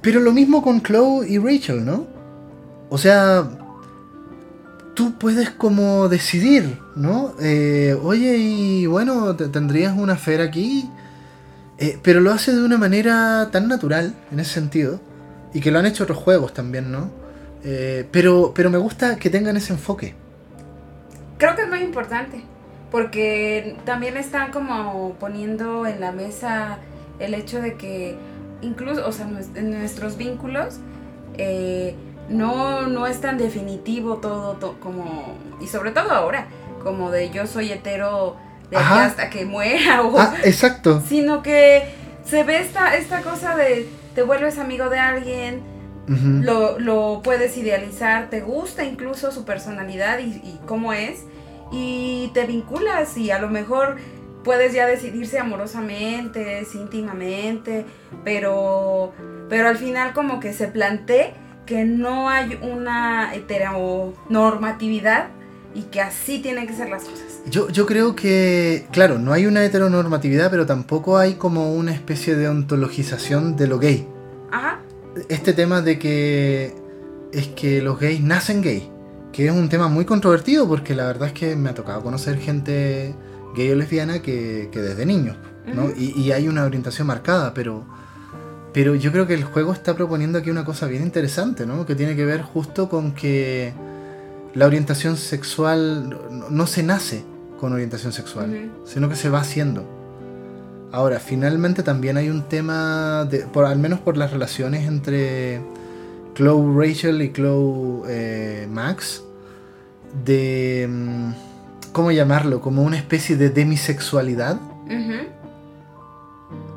[0.00, 2.06] pero lo mismo con Chloe y Rachel, ¿no?
[2.88, 3.46] O sea,
[4.94, 7.34] tú puedes como decidir, ¿no?
[7.40, 10.88] Eh, oye, y bueno, te- tendrías una fer aquí,
[11.84, 15.00] Eh, pero lo hace de una manera tan natural, en ese sentido,
[15.52, 17.10] y que lo han hecho otros juegos también, ¿no?
[17.62, 20.14] Eh, pero, pero me gusta que tengan ese enfoque.
[21.36, 22.42] Creo que es muy importante,
[22.90, 26.78] porque también están como poniendo en la mesa
[27.18, 28.16] el hecho de que
[28.62, 30.76] incluso, o sea, nuestros vínculos
[31.36, 31.94] eh,
[32.30, 36.46] no, no es tan definitivo todo, to- como, y sobre todo ahora,
[36.82, 38.36] como de yo soy hetero
[38.70, 41.02] de aquí hasta que muera, o, Ah, exacto.
[41.08, 41.82] sino que
[42.24, 45.62] se ve esta, esta cosa de te vuelves amigo de alguien,
[46.06, 51.24] lo, lo puedes idealizar, te gusta incluso su personalidad y, y cómo es,
[51.72, 53.96] y te vinculas y a lo mejor
[54.44, 57.86] puedes ya decidirse amorosamente, íntimamente,
[58.22, 59.12] pero,
[59.48, 61.32] pero al final como que se plantea
[61.64, 65.28] que no hay una heteronormatividad
[65.74, 67.40] y que así tienen que ser las cosas.
[67.46, 72.36] Yo, yo creo que, claro, no hay una heteronormatividad, pero tampoco hay como una especie
[72.36, 74.06] de ontologización de lo gay.
[74.52, 74.80] Ajá,
[75.28, 76.74] Este tema de que
[77.32, 78.88] es que los gays nacen gay,
[79.32, 82.38] que es un tema muy controvertido porque la verdad es que me ha tocado conocer
[82.38, 83.14] gente
[83.56, 85.36] gay o lesbiana que, que desde niños,
[85.74, 85.86] ¿no?
[85.86, 85.94] Ujú.
[85.96, 87.84] y, y hay una orientación marcada, pero,
[88.72, 91.84] pero yo creo que el juego está proponiendo aquí una cosa bien interesante, ¿no?
[91.84, 93.72] Que tiene que ver justo con que
[94.54, 97.24] la orientación sexual no, no se nace
[97.58, 99.84] con orientación sexual, sino que se va haciendo.
[100.92, 105.60] Ahora, finalmente también hay un tema, de, por, al menos por las relaciones entre
[106.34, 109.22] Chloe Rachel y Chloe eh, Max,
[110.24, 110.86] de...
[110.88, 111.32] mm,
[111.92, 112.60] ¿Cómo llamarlo?
[112.60, 114.60] Como una especie de demisexualidad,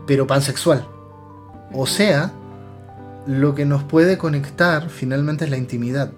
[0.06, 0.88] pero pansexual.
[1.74, 2.32] O sea,
[3.26, 6.12] lo que nos puede conectar finalmente es la intimidad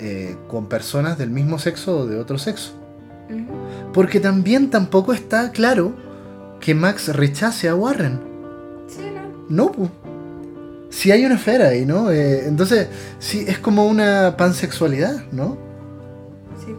[0.00, 2.72] eh, con personas del mismo sexo o de otro sexo.
[3.92, 5.92] Porque también tampoco está claro
[6.58, 8.20] que Max rechace a Warren.
[8.88, 9.02] Sí,
[9.48, 9.72] ¿no?
[9.72, 9.90] No.
[10.90, 12.10] Si hay una esfera ahí, ¿no?
[12.10, 12.88] Eh, entonces,
[13.18, 15.56] sí, es como una pansexualidad, ¿no?
[16.64, 16.74] Sí.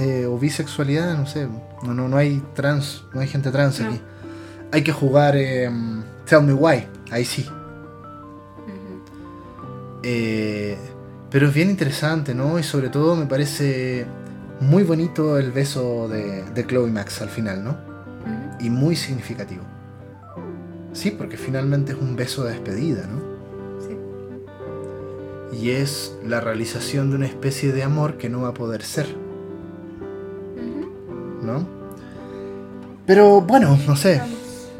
[0.00, 1.46] Eh, o bisexualidad, no sé.
[1.84, 3.88] No, no, no hay trans, no hay gente trans No.
[3.88, 4.00] aquí.
[4.72, 7.46] Hay que jugar Tell Me Why, ahí sí.
[10.02, 10.76] Eh,
[11.32, 12.58] pero es bien interesante, ¿no?
[12.58, 14.06] Y sobre todo me parece
[14.60, 17.76] muy bonito el beso de, de Chloe Max al final, ¿no?
[18.60, 19.64] Y muy significativo.
[20.92, 23.20] Sí, porque finalmente es un beso de despedida, ¿no?
[23.80, 25.58] Sí.
[25.60, 29.06] Y es la realización de una especie de amor que no va a poder ser.
[31.42, 31.66] ¿no?
[33.06, 34.22] Pero bueno, no sé.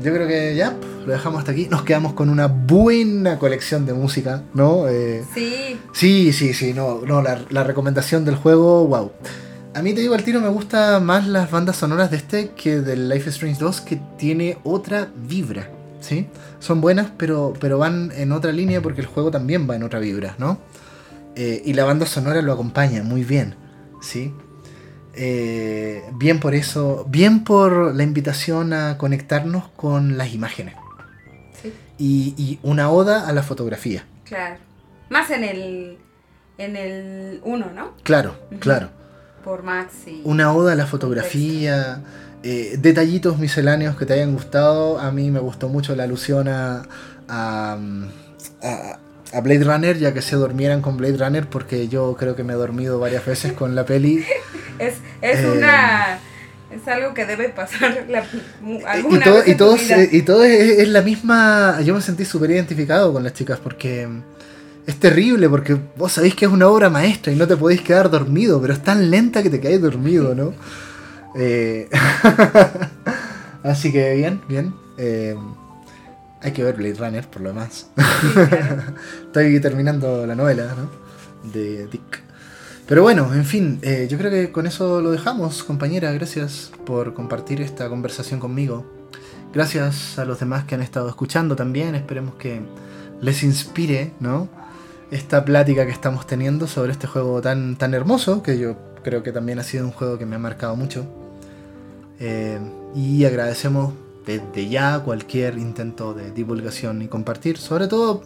[0.03, 0.77] Yo creo que ya
[1.07, 1.69] lo dejamos hasta aquí.
[1.71, 4.89] Nos quedamos con una buena colección de música, ¿no?
[4.89, 5.79] Eh, Sí.
[5.93, 9.13] Sí, sí, sí, no, no, la, la recomendación del juego, wow.
[9.75, 12.81] A mí te digo al tiro, me gusta más las bandas sonoras de este que
[12.81, 16.27] del Life is Strange 2, que tiene otra vibra, ¿sí?
[16.61, 19.99] Son buenas, pero, pero van en otra línea porque el juego también va en otra
[19.99, 20.59] vibra, ¿no?
[21.37, 23.55] Eh, y la banda sonora lo acompaña muy bien,
[24.03, 24.35] ¿sí?
[25.15, 30.75] Eh, bien por eso, bien por la invitación a conectarnos con las imágenes.
[31.63, 31.73] Sí.
[31.99, 34.05] Y, y una oda a la fotografía.
[34.25, 34.57] Claro.
[35.11, 35.99] Más en el.
[36.59, 37.93] En el 1, ¿no?
[38.03, 38.91] Claro, claro.
[39.45, 40.21] Por Max y.
[40.25, 42.03] Una oda a la fotografía,
[42.43, 44.99] eh, detallitos misceláneos que te hayan gustado.
[44.99, 46.83] A mí me gustó mucho la alusión a,
[47.29, 47.79] a,
[48.63, 48.99] a-
[49.35, 52.53] a Blade Runner, ya que se durmieran con Blade Runner, porque yo creo que me
[52.53, 54.25] he dormido varias veces con la peli.
[54.79, 56.19] Es, es Eh, una.
[56.71, 58.25] Es algo que debe pasar la,
[58.63, 61.81] mu- Y, alguna todo, vez y en todo, es, y todo es, es la misma.
[61.83, 64.09] Yo me sentí súper identificado con las chicas porque
[64.87, 68.09] es terrible, porque vos sabéis que es una obra maestra y no te podéis quedar
[68.11, 70.55] dormido, pero es tan lenta que te quedáis dormido, ¿no?
[71.37, 71.89] Eh,
[73.63, 74.75] Así que bien, bien.
[74.99, 75.37] Eh,
[76.41, 77.87] hay que ver Blade Runner por lo demás.
[77.97, 78.83] Sí, claro.
[79.27, 80.91] Estoy terminando la novela, ¿no?
[81.53, 82.23] De Dick.
[82.87, 86.13] Pero bueno, en fin, eh, yo creo que con eso lo dejamos, compañera.
[86.13, 88.85] Gracias por compartir esta conversación conmigo.
[89.55, 91.95] Gracias a los demás que han estado escuchando también.
[91.95, 92.61] Esperemos que
[93.21, 94.49] les inspire, ¿no?
[95.11, 99.31] Esta plática que estamos teniendo sobre este juego tan, tan hermoso, que yo creo que
[99.31, 101.07] también ha sido un juego que me ha marcado mucho.
[102.19, 102.59] Eh,
[102.95, 103.95] y agradecemos
[104.27, 108.23] desde ya cualquier intento de divulgación y compartir, sobre todo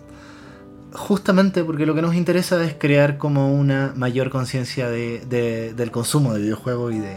[0.93, 5.91] justamente porque lo que nos interesa es crear como una mayor conciencia de, de- del
[5.91, 7.16] consumo de videojuegos y de,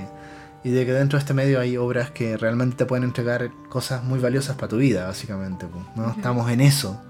[0.63, 4.03] y de que dentro de este medio hay obras que realmente te pueden entregar cosas
[4.03, 5.65] muy valiosas para tu vida, básicamente.
[5.67, 6.11] pues, ¿no?
[6.11, 7.01] Estamos en eso,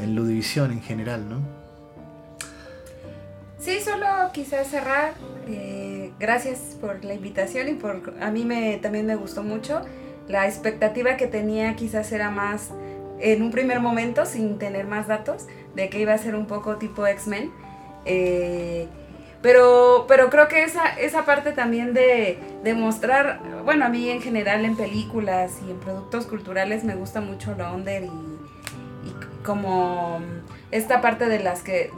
[0.00, 1.38] en Ludivisión en general, ¿no?
[3.58, 5.14] Sí, solo quizás cerrar.
[5.48, 9.82] eh, gracias por la invitación y por a mí me también me gustó mucho.
[10.28, 12.70] La expectativa que tenía quizás era más
[13.20, 16.76] en un primer momento, sin tener más datos, de que iba a ser un poco
[16.76, 17.50] tipo X-Men.
[18.04, 18.86] Eh,
[19.42, 24.20] pero, pero creo que esa, esa parte también de, de mostrar, bueno, a mí en
[24.20, 30.20] general en películas y en productos culturales me gusta mucho lo y, y como
[30.70, 31.92] esta parte de las que,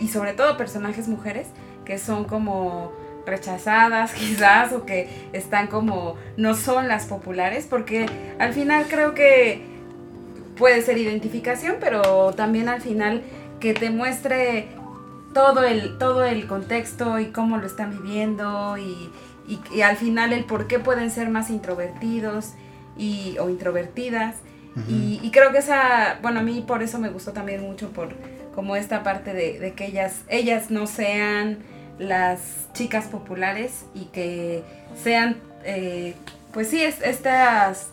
[0.00, 1.48] y sobre todo personajes mujeres,
[1.84, 2.92] que son como
[3.26, 8.06] rechazadas quizás o que están como no son las populares porque
[8.38, 9.75] al final creo que
[10.56, 13.22] puede ser identificación pero también al final
[13.60, 14.68] que te muestre
[15.34, 19.10] todo el todo el contexto y cómo lo están viviendo y,
[19.48, 22.52] y- y al final el por qué pueden ser más introvertidos
[22.96, 24.36] y, o introvertidas.
[24.88, 28.10] Y, y creo que esa, bueno, a mí por eso me gustó también mucho por
[28.54, 31.58] como esta parte de, de que ellas, ellas no sean
[31.98, 32.40] las
[32.74, 34.62] chicas populares y que
[35.02, 36.14] sean, eh,
[36.52, 37.88] pues sí, es- estas,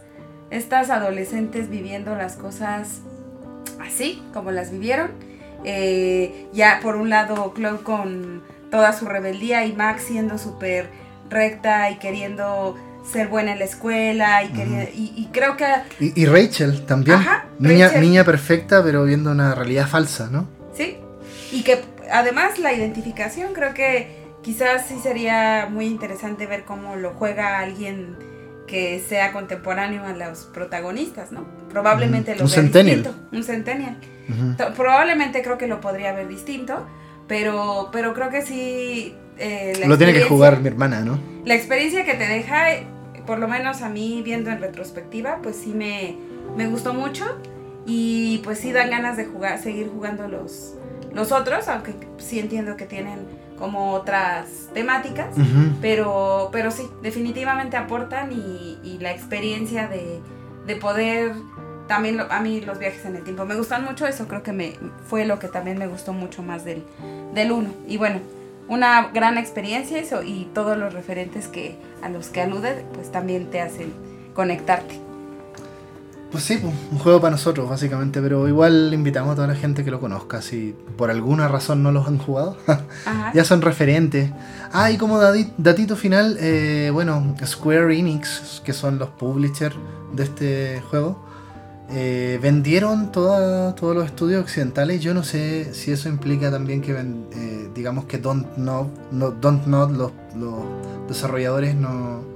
[0.54, 3.00] estas adolescentes viviendo las cosas
[3.82, 5.12] así, como las vivieron.
[5.66, 10.88] Eh, ya por un lado, Chloe con toda su rebeldía y Max siendo súper
[11.30, 12.76] recta y queriendo
[13.10, 15.66] ser buena en la escuela y, quería- y, y creo que
[16.00, 17.18] Y, y Rachel también.
[17.18, 18.02] Ajá, niña, Rachel.
[18.02, 20.48] niña perfecta, pero viendo una realidad falsa, ¿no?
[20.74, 20.98] Sí,
[21.52, 21.82] y que
[22.12, 28.16] además la identificación creo que quizás sí sería muy interesante ver cómo lo juega alguien
[28.68, 31.46] que sea contemporáneo a los protagonistas, ¿no?
[31.70, 33.04] Probablemente lo Un vea centennial.
[33.04, 33.98] distinto, un centennial.
[34.76, 36.86] Probablemente creo que lo podría ver distinto,
[37.28, 41.20] pero, pero creo que sí eh, la Lo tiene que jugar mi hermana, ¿no?
[41.46, 42.66] La experiencia que te deja,
[43.26, 46.16] por lo menos a mí viendo en retrospectiva, pues sí me,
[46.56, 47.26] me gustó mucho.
[47.86, 50.76] Y pues sí dan ganas de jugar, seguir jugando los,
[51.14, 53.20] los otros, aunque sí entiendo que tienen
[53.58, 55.36] como otras temáticas.
[55.82, 60.20] Pero, pero sí, definitivamente aportan y, y la experiencia de,
[60.66, 61.34] de poder,
[61.88, 64.54] también lo- a mí los viajes en el tiempo me gustan mucho, eso creo que
[64.54, 64.74] me
[65.08, 66.84] fue lo que también me gustó mucho más del,
[67.34, 67.70] del 1.
[67.88, 68.20] Y bueno,
[68.70, 73.50] una gran experiencia eso y todos los referentes que a los que alude, pues también
[73.52, 73.94] te hacen
[74.34, 75.00] conectarte.
[76.34, 79.86] Pues sí, pues, un juego para nosotros, básicamente, pero igual invitamos a toda la gente
[79.86, 80.42] que lo conozca.
[80.42, 82.58] Si por alguna razón no los han jugado,
[83.36, 84.32] ya son referentes.
[84.74, 89.76] Ah, y como dati- datito final, eh, bueno, Square Enix, que son los publishers
[90.14, 91.24] de este juego,
[91.92, 95.02] eh, vendieron toda- todos los estudios occidentales.
[95.02, 99.66] Yo no sé si eso implica también que, eh, digamos que Don't Know, no, Don't
[99.66, 100.64] Know los, los
[101.08, 102.33] desarrolladores no...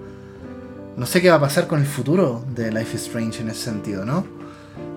[0.97, 3.65] No sé qué va a pasar con el futuro de Life is Strange en ese
[3.65, 4.25] sentido, ¿no?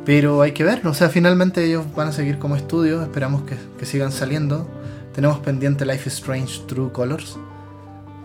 [0.07, 3.57] Pero hay que ver, o sea, finalmente ellos van a seguir como estudio, esperamos que,
[3.79, 4.67] que sigan saliendo.
[5.15, 7.37] Tenemos pendiente Life is Strange True Colors,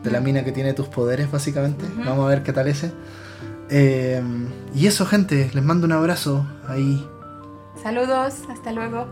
[0.03, 1.83] de la mina que tiene tus poderes, básicamente.
[1.97, 2.93] Vamos a ver qué tal ese.
[3.69, 4.21] Eh,
[4.73, 7.05] y eso, gente, les mando un abrazo ahí.
[7.83, 9.05] Saludos, hasta luego.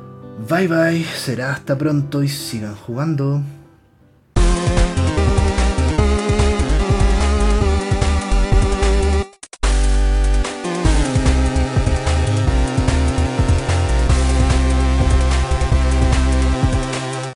[0.50, 3.42] Bye bye, será hasta pronto y sigan jugando.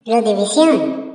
[0.07, 1.06] La división.